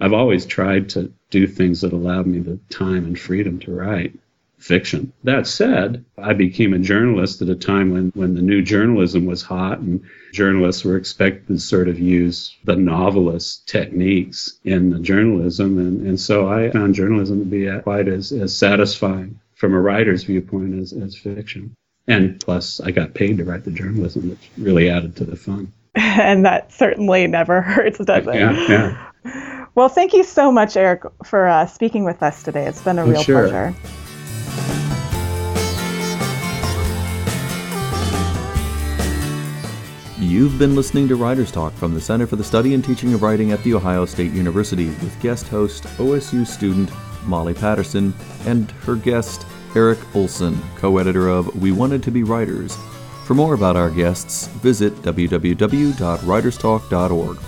I've 0.00 0.12
always 0.12 0.46
tried 0.46 0.88
to 0.90 1.12
do 1.30 1.46
things 1.46 1.80
that 1.82 1.92
allowed 1.92 2.26
me 2.26 2.38
the 2.38 2.58
time 2.70 3.04
and 3.04 3.18
freedom 3.18 3.58
to 3.60 3.74
write 3.74 4.18
fiction. 4.60 5.12
That 5.24 5.46
said, 5.46 6.04
I 6.18 6.34
became 6.34 6.74
a 6.74 6.78
journalist 6.78 7.42
at 7.42 7.48
a 7.48 7.54
time 7.54 7.92
when, 7.92 8.12
when 8.14 8.34
the 8.34 8.42
new 8.42 8.62
journalism 8.62 9.26
was 9.26 9.42
hot 9.42 9.78
and 9.78 10.02
journalists 10.32 10.84
were 10.84 10.96
expected 10.96 11.48
to 11.48 11.58
sort 11.58 11.88
of 11.88 11.98
use 11.98 12.56
the 12.64 12.76
novelist 12.76 13.66
techniques 13.66 14.58
in 14.64 14.90
the 14.90 15.00
journalism. 15.00 15.78
And, 15.78 16.06
and 16.06 16.20
so 16.20 16.48
I 16.48 16.70
found 16.70 16.94
journalism 16.94 17.40
to 17.40 17.44
be 17.46 17.70
quite 17.82 18.06
as, 18.06 18.32
as 18.32 18.56
satisfying 18.56 19.40
from 19.54 19.74
a 19.74 19.80
writer's 19.80 20.24
viewpoint 20.24 20.78
as, 20.80 20.92
as 20.92 21.16
fiction. 21.16 21.74
And 22.06 22.40
plus, 22.40 22.80
I 22.80 22.90
got 22.90 23.14
paid 23.14 23.38
to 23.38 23.44
write 23.44 23.64
the 23.64 23.70
journalism, 23.70 24.30
which 24.30 24.50
really 24.58 24.90
added 24.90 25.16
to 25.16 25.24
the 25.24 25.36
fun. 25.36 25.72
and 25.94 26.44
that 26.44 26.72
certainly 26.72 27.26
never 27.26 27.60
hurts, 27.62 27.98
does 27.98 28.26
it? 28.26 28.34
Yeah, 28.34 28.68
yeah. 28.68 29.66
Well, 29.74 29.88
thank 29.88 30.12
you 30.12 30.24
so 30.24 30.50
much, 30.50 30.76
Eric, 30.76 31.02
for 31.24 31.46
uh, 31.46 31.66
speaking 31.66 32.04
with 32.04 32.22
us 32.22 32.42
today. 32.42 32.66
It's 32.66 32.82
been 32.82 32.98
a 32.98 33.04
real 33.04 33.22
sure. 33.22 33.48
pleasure. 33.48 33.74
You've 40.20 40.58
been 40.58 40.74
listening 40.76 41.08
to 41.08 41.16
Writers 41.16 41.50
Talk 41.50 41.72
from 41.72 41.94
the 41.94 42.00
Center 42.00 42.26
for 42.26 42.36
the 42.36 42.44
Study 42.44 42.74
and 42.74 42.84
Teaching 42.84 43.14
of 43.14 43.22
Writing 43.22 43.52
at 43.52 43.62
The 43.62 43.72
Ohio 43.72 44.04
State 44.04 44.32
University 44.32 44.88
with 44.88 45.18
guest 45.22 45.48
host, 45.48 45.84
OSU 45.96 46.46
student 46.46 46.90
Molly 47.24 47.54
Patterson, 47.54 48.12
and 48.44 48.70
her 48.82 48.96
guest, 48.96 49.46
Eric 49.74 49.98
Olsen, 50.14 50.60
co 50.76 50.98
editor 50.98 51.30
of 51.30 51.58
We 51.58 51.72
Wanted 51.72 52.02
to 52.02 52.10
Be 52.10 52.22
Writers. 52.22 52.76
For 53.24 53.32
more 53.32 53.54
about 53.54 53.76
our 53.76 53.88
guests, 53.88 54.48
visit 54.48 54.92
www.writerstalk.org. 54.96 57.38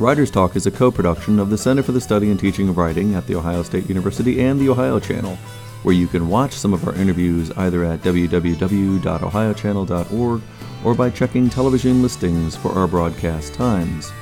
Writers 0.00 0.30
Talk 0.30 0.56
is 0.56 0.66
a 0.66 0.70
co 0.70 0.90
production 0.90 1.38
of 1.38 1.50
the 1.50 1.58
Center 1.58 1.82
for 1.82 1.92
the 1.92 2.00
Study 2.00 2.30
and 2.30 2.40
Teaching 2.40 2.70
of 2.70 2.78
Writing 2.78 3.16
at 3.16 3.26
The 3.26 3.34
Ohio 3.34 3.62
State 3.62 3.86
University 3.86 4.40
and 4.40 4.58
the 4.58 4.70
Ohio 4.70 4.98
Channel, 4.98 5.36
where 5.82 5.94
you 5.94 6.06
can 6.06 6.30
watch 6.30 6.54
some 6.54 6.72
of 6.72 6.88
our 6.88 6.94
interviews 6.94 7.50
either 7.52 7.84
at 7.84 8.00
www.ohiochannel.org 8.00 10.42
or 10.84 10.94
by 10.94 11.10
checking 11.10 11.48
television 11.48 12.02
listings 12.02 12.54
for 12.54 12.72
our 12.72 12.86
broadcast 12.86 13.54
times. 13.54 14.12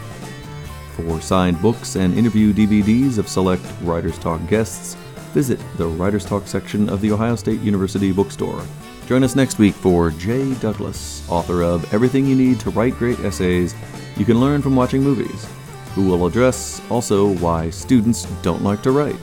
For 0.93 1.21
signed 1.21 1.61
books 1.61 1.97
and 1.97 2.17
interview 2.17 2.53
DVDs 2.53 3.19
of 3.19 3.29
select 3.29 3.65
Writers 3.83 4.19
Talk 4.19 4.47
guests, 4.49 4.95
visit 5.33 5.59
the 5.77 5.87
Writers 5.87 6.25
Talk 6.25 6.47
section 6.47 6.89
of 6.89 7.01
the 7.01 7.11
Ohio 7.11 7.35
State 7.35 7.61
University 7.61 8.13
bookstore. 8.13 8.63
Join 9.07 9.25
us 9.25 9.35
next 9.35 9.59
week 9.59 9.75
for 9.75 10.11
Jay 10.11 10.55
Douglas, 10.55 11.29
author 11.29 11.63
of 11.63 11.93
Everything 11.93 12.27
You 12.27 12.37
Need 12.37 12.61
to 12.61 12.71
Write 12.71 12.95
Great 12.95 13.19
Essays 13.21 13.75
You 14.17 14.25
Can 14.25 14.41
Learn 14.41 14.63
from 14.63 14.77
Watching 14.77 15.03
Movies, 15.03 15.47
who 15.95 16.07
will 16.07 16.27
address 16.27 16.81
also 16.91 17.35
why 17.39 17.71
students 17.71 18.25
don't 18.43 18.63
like 18.63 18.83
to 18.83 18.93
write. 18.93 19.17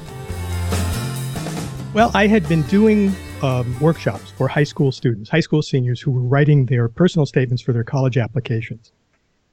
Well, 1.94 2.12
I 2.14 2.28
had 2.28 2.48
been 2.50 2.64
doing 2.64 3.16
um, 3.44 3.80
workshops 3.80 4.32
for 4.32 4.48
high 4.48 4.64
school 4.64 4.92
students, 4.92 5.30
high 5.30 5.40
school 5.40 5.62
seniors 5.62 6.02
who 6.02 6.12
were 6.12 6.22
writing 6.22 6.66
their 6.66 6.90
personal 6.90 7.26
statements 7.26 7.62
for 7.62 7.74
their 7.74 7.84
college 7.84 8.18
applications. 8.18 8.92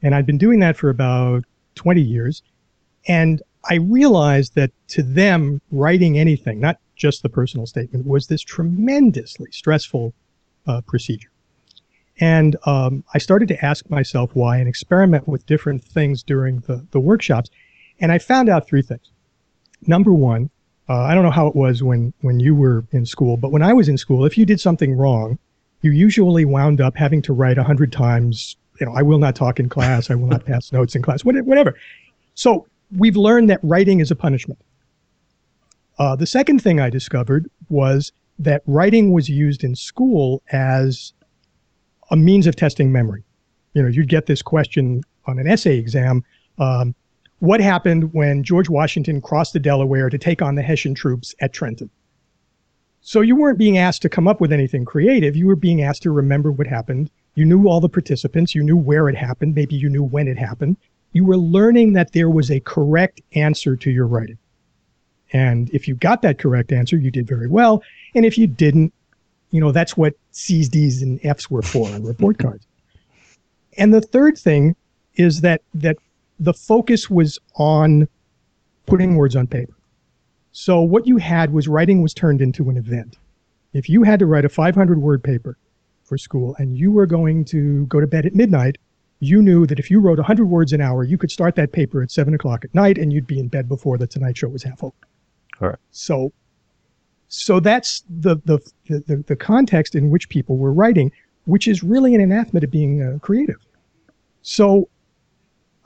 And 0.03 0.15
I'd 0.15 0.27
been 0.27 0.39
doing 0.39 0.61
that 0.61 0.77
for 0.77 0.91
about 0.91 1.45
20 1.77 2.01
years. 2.01 2.43
And 3.09 3.43
I 3.69 3.77
realized 3.77 4.55
that 4.55 4.73
to 4.89 5.03
them, 5.03 5.61
writing 5.71 6.19
anything, 6.19 6.61
not 6.61 6.79
just 6.97 7.23
the 7.23 7.29
personal 7.29 7.67
statement, 7.67 8.07
was 8.07 8.27
this 8.27 8.43
tremendously 8.43 9.51
stressful 9.53 10.15
uh, 10.67 10.81
procedure. 10.83 11.31
And 12.19 12.57
um, 12.65 13.05
I 13.15 13.19
started 13.19 13.49
to 13.49 13.65
ask 13.65 13.89
myself 13.91 14.35
why 14.35 14.57
and 14.57 14.69
experiment 14.69 15.29
with 15.29 15.47
different 15.47 15.85
things 15.85 16.23
during 16.23 16.61
the, 16.61 16.87
the 16.91 17.01
workshops. 17.01 17.51
And 18.01 18.11
I 18.11 18.19
found 18.19 18.49
out 18.49 18.67
three 18.67 18.83
things. 18.83 19.11
Number 19.87 20.13
one, 20.13 20.51
uh, 20.89 21.03
I 21.03 21.15
don't 21.15 21.25
know 21.25 21.31
how 21.31 21.47
it 21.47 21.57
was 21.57 21.83
when, 21.83 22.13
when 22.21 22.41
you 22.41 22.55
were 22.55 22.85
in 22.93 23.07
school, 23.07 23.37
but 23.37 23.51
when 23.51 23.63
I 23.63 23.73
was 23.73 23.89
in 23.89 23.99
school, 23.99 24.25
if 24.25 24.39
you 24.39 24.47
did 24.47 24.61
something 24.61 24.95
wrong, 24.95 25.39
you 25.83 25.91
usually 25.91 26.45
wound 26.45 26.81
up 26.81 26.97
having 26.97 27.23
to 27.23 27.33
write 27.33 27.59
a 27.59 27.65
hundred 27.65 27.93
times, 27.93 28.57
you 28.81 28.87
know, 28.87 28.93
I 28.93 29.03
will 29.03 29.19
not 29.19 29.35
talk 29.35 29.59
in 29.59 29.69
class, 29.69 30.11
I 30.11 30.15
will 30.15 30.29
not 30.29 30.45
pass 30.47 30.73
notes 30.73 30.95
in 30.95 31.03
class, 31.03 31.25
whatever. 31.25 31.75
So 32.35 32.67
we've 32.97 33.17
learned 33.17 33.51
that 33.51 33.61
writing 33.63 34.01
is 34.01 34.11
a 34.11 34.17
punishment. 34.17 34.61
Uh, 35.99 36.15
the 36.15 36.27
second 36.27 36.63
thing 36.63 36.79
I 36.79 36.91
discovered 36.91 37.51
was 37.69 38.13
that 38.39 38.63
writing 38.67 39.13
was 39.13 39.29
used 39.29 39.65
in 39.65 39.75
school 39.75 40.43
as 40.53 41.13
a 42.11 42.17
means 42.17 42.47
of 42.47 42.55
testing 42.55 42.93
memory. 42.93 43.25
You 43.75 43.83
know, 43.83 43.89
you'd 43.89 44.09
get 44.09 44.27
this 44.27 44.43
question 44.43 45.03
on 45.27 45.39
an 45.39 45.49
essay 45.49 45.79
exam. 45.79 46.23
Um, 46.59 46.95
what 47.41 47.61
happened 47.61 48.13
when 48.15 48.43
George 48.43 48.69
Washington 48.69 49.21
crossed 49.21 49.53
the 49.53 49.59
Delaware 49.59 50.09
to 50.09 50.19
take 50.19 50.41
on 50.41 50.55
the 50.55 50.63
Hessian 50.63 50.95
troops 50.95 51.35
at 51.41 51.53
Trenton. 51.53 51.91
So 53.03 53.21
you 53.21 53.37
weren't 53.37 53.59
being 53.59 53.79
asked 53.79 54.03
to 54.03 54.09
come 54.09 54.27
up 54.27 54.41
with 54.41 54.53
anything 54.53 54.85
creative. 54.85 55.37
You 55.37 55.47
were 55.47 55.57
being 55.57 55.83
asked 55.83 56.03
to 56.03 56.11
remember 56.11 56.51
what 56.51 56.67
happened. 56.67 57.11
You 57.37 57.45
knew 57.45 57.69
all 57.69 57.81
the 57.81 57.89
participants. 57.89 58.55
You 58.55 58.65
knew 58.65 58.77
where 58.77 59.09
it 59.09 59.15
happened. 59.15 59.55
Maybe 59.55 59.77
you 59.77 59.89
knew 59.89 60.03
when 60.03 60.27
it 60.27 60.39
happened. 60.39 60.77
You 61.13 61.25
were 61.25 61.37
learning 61.37 61.93
that 61.93 62.13
there 62.13 62.31
was 62.31 62.51
a 62.51 62.61
correct 62.61 63.21
answer 63.35 63.77
to 63.77 63.91
your 63.91 64.07
writing. 64.07 64.39
And 65.33 65.71
if 65.71 65.87
you 65.87 65.95
got 65.95 66.23
that 66.23 66.39
correct 66.39 66.73
answer, 66.73 66.97
you 66.97 67.11
did 67.11 67.27
very 67.27 67.47
well. 67.47 67.83
And 68.15 68.25
if 68.25 68.39
you 68.39 68.47
didn't, 68.47 68.93
you 69.51 69.61
know, 69.61 69.71
that's 69.71 69.97
what 69.97 70.15
C's, 70.33 70.69
D's, 70.69 71.03
and 71.03 71.25
F's 71.25 71.51
were 71.51 71.63
for 71.63 71.89
on 71.89 72.03
report 72.03 72.39
cards. 72.41 72.67
And 73.79 73.93
the 73.93 74.01
third 74.01 74.39
thing 74.39 74.75
is 75.15 75.43
that, 75.43 75.63
that 75.75 75.97
the 76.39 76.55
focus 76.55 77.09
was 77.11 77.39
on 77.57 78.09
putting 78.87 79.17
words 79.17 79.37
on 79.37 79.47
paper. 79.47 79.75
So 80.53 80.81
what 80.81 81.07
you 81.07 81.19
had 81.19 81.53
was 81.53 81.69
writing 81.69 82.03
was 82.03 82.15
turned 82.15 82.41
into 82.41 82.71
an 82.71 82.77
event. 82.77 83.19
If 83.73 83.89
you 83.89 84.03
had 84.05 84.19
to 84.21 84.27
write 84.27 84.45
a 84.45 84.49
500 84.49 85.01
word 85.01 85.23
paper 85.23 85.59
for 86.05 86.17
school 86.17 86.57
and 86.59 86.79
you 86.79 86.91
were 86.91 87.07
going 87.07 87.45
to 87.47 87.85
go 87.87 88.01
to 88.01 88.07
bed 88.07 88.25
at 88.25 88.35
midnight, 88.35 88.79
you 89.21 89.43
knew 89.43 89.67
that 89.67 89.79
if 89.79 89.91
you 89.91 90.01
wrote 90.01 90.19
100 90.19 90.47
words 90.47 90.73
an 90.73 90.81
hour, 90.81 91.05
you 91.05 91.19
could 91.19 91.31
start 91.31 91.57
that 91.57 91.73
paper 91.73 92.03
at 92.03 92.11
7 92.11 92.33
o'clock 92.35 92.65
at 92.65 92.75
night 92.75 92.97
and 92.97 93.13
you'd 93.13 93.27
be 93.27 93.39
in 93.39 93.49
bed 93.49 93.69
before 93.69 93.99
the 93.99 94.07
Tonight 94.07 94.37
Show 94.37 94.49
was 94.49 94.63
half 94.63 94.83
over. 94.83 94.95
All 95.61 95.69
right. 95.69 95.79
So, 95.91 96.33
so 97.29 97.61
that's 97.61 98.05
the, 98.09 98.37
the, 98.45 98.59
the, 98.89 99.25
the 99.27 99.37
context 99.37 99.95
in 99.95 100.11
which 100.11 100.29
people 100.29 100.57
were 100.57 100.73
writing, 100.73 101.11
which 101.45 101.67
is 101.67 101.83
really 101.83 102.15
an 102.15 102.21
anathema 102.21 102.61
to 102.61 102.67
being 102.67 103.03
uh, 103.03 103.19
creative. 103.19 103.65
So 104.43 104.89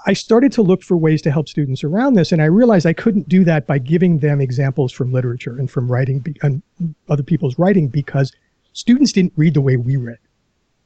I 0.07 0.13
started 0.13 0.53
to 0.53 0.63
look 0.63 0.83
for 0.83 0.97
ways 0.97 1.21
to 1.23 1.31
help 1.31 1.49
students 1.49 1.85
around 1.85 2.15
this, 2.15 2.33
and 2.33 2.41
I 2.41 2.47
realized 2.47 2.87
I 2.87 2.93
couldn't 2.93 3.29
do 3.29 3.45
that 3.45 3.67
by 3.67 3.79
giving 3.79 4.19
them 4.19 4.41
examples 4.41 4.93
from 4.93 5.13
literature 5.13 5.59
and 5.59 5.71
from 5.71 5.91
writing 5.91 6.25
and 6.43 6.63
other 7.09 7.23
people's 7.23 7.59
writing 7.59 7.89
because 7.89 8.33
students 8.73 9.13
didn't 9.13 9.33
read 9.37 9.55
the 9.55 9.61
way 9.61 9.77
we 9.77 9.97
read. 9.97 10.19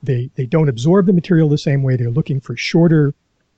They 0.03 0.31
they 0.35 0.47
don't 0.47 0.69
absorb 0.69 1.07
the 1.07 1.13
material 1.13 1.49
the 1.49 1.59
same 1.59 1.83
way. 1.83 1.97
They're 1.97 2.11
looking 2.11 2.41
for 2.41 2.57
shorter 2.57 3.15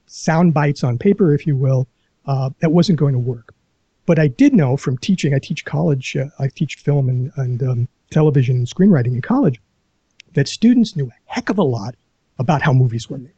sound 0.06 0.54
bites 0.54 0.84
on 0.84 0.98
paper, 0.98 1.34
if 1.34 1.46
you 1.46 1.56
will. 1.56 1.86
Uh, 2.26 2.50
that 2.60 2.72
wasn't 2.72 2.98
going 2.98 3.12
to 3.12 3.18
work. 3.18 3.54
But 4.04 4.18
I 4.18 4.28
did 4.28 4.54
know 4.54 4.76
from 4.76 4.98
teaching. 4.98 5.34
I 5.34 5.38
teach 5.38 5.64
college. 5.64 6.16
Uh, 6.16 6.26
I 6.38 6.48
teach 6.48 6.76
film 6.76 7.08
and, 7.08 7.32
and 7.36 7.62
um, 7.62 7.88
television 8.10 8.56
and 8.56 8.66
screenwriting 8.66 9.14
in 9.14 9.22
college. 9.22 9.60
That 10.34 10.48
students 10.48 10.96
knew 10.96 11.06
a 11.06 11.32
heck 11.32 11.48
of 11.48 11.58
a 11.58 11.62
lot 11.62 11.94
about 12.38 12.62
how 12.62 12.72
movies 12.72 13.08
were 13.08 13.18
made. 13.18 13.32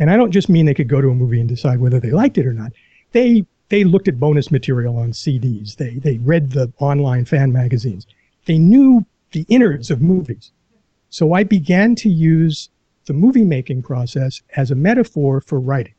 And 0.00 0.10
I 0.10 0.16
don't 0.16 0.32
just 0.32 0.48
mean 0.48 0.64
they 0.66 0.74
could 0.74 0.88
go 0.88 1.00
to 1.00 1.10
a 1.10 1.14
movie 1.14 1.38
and 1.38 1.48
decide 1.48 1.78
whether 1.78 2.00
they 2.00 2.10
liked 2.10 2.38
it 2.38 2.46
or 2.46 2.54
not. 2.54 2.72
They 3.12 3.44
they 3.68 3.84
looked 3.84 4.08
at 4.08 4.18
bonus 4.18 4.50
material 4.50 4.96
on 4.96 5.12
CDs. 5.12 5.76
They 5.76 5.94
they 5.96 6.18
read 6.18 6.50
the 6.50 6.72
online 6.80 7.26
fan 7.26 7.52
magazines. 7.52 8.06
They 8.46 8.58
knew 8.58 9.04
the 9.32 9.44
innards 9.48 9.90
of 9.90 10.00
movies. 10.00 10.50
So 11.10 11.34
I 11.34 11.44
began 11.44 11.94
to 11.96 12.08
use 12.08 12.70
the 13.04 13.12
movie 13.12 13.44
making 13.44 13.82
process 13.82 14.42
as 14.56 14.70
a 14.70 14.74
metaphor 14.74 15.40
for 15.40 15.60
writing 15.60 15.94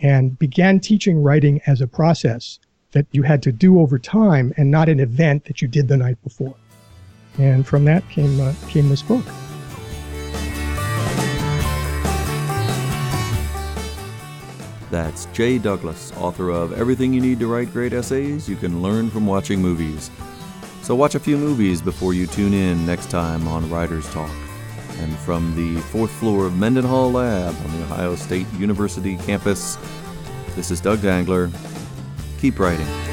and 0.00 0.38
began 0.38 0.80
teaching 0.80 1.22
writing 1.22 1.60
as 1.66 1.80
a 1.80 1.86
process 1.86 2.58
that 2.90 3.06
you 3.12 3.22
had 3.22 3.42
to 3.44 3.52
do 3.52 3.80
over 3.80 3.98
time 3.98 4.52
and 4.56 4.70
not 4.70 4.88
an 4.88 5.00
event 5.00 5.44
that 5.46 5.62
you 5.62 5.68
did 5.68 5.88
the 5.88 5.96
night 5.96 6.22
before. 6.22 6.54
And 7.38 7.66
from 7.66 7.86
that 7.86 8.06
came 8.10 8.40
uh, 8.40 8.52
came 8.68 8.90
this 8.90 9.02
book. 9.02 9.24
That's 14.92 15.24
Jay 15.32 15.56
Douglas, 15.56 16.12
author 16.18 16.50
of 16.50 16.78
Everything 16.78 17.14
You 17.14 17.22
Need 17.22 17.40
to 17.40 17.46
Write 17.46 17.72
Great 17.72 17.94
Essays 17.94 18.46
You 18.46 18.56
Can 18.56 18.82
Learn 18.82 19.08
from 19.08 19.26
Watching 19.26 19.62
Movies. 19.62 20.10
So 20.82 20.94
watch 20.94 21.14
a 21.14 21.18
few 21.18 21.38
movies 21.38 21.80
before 21.80 22.12
you 22.12 22.26
tune 22.26 22.52
in 22.52 22.84
next 22.84 23.08
time 23.08 23.48
on 23.48 23.70
Writers 23.70 24.06
Talk. 24.12 24.30
And 24.98 25.16
from 25.20 25.56
the 25.56 25.80
fourth 25.80 26.10
floor 26.10 26.44
of 26.44 26.58
Mendenhall 26.58 27.10
Lab 27.10 27.56
on 27.64 27.72
the 27.72 27.84
Ohio 27.84 28.16
State 28.16 28.46
University 28.58 29.16
campus, 29.16 29.78
this 30.56 30.70
is 30.70 30.78
Doug 30.78 31.00
Dangler. 31.00 31.50
Keep 32.38 32.58
writing. 32.58 33.11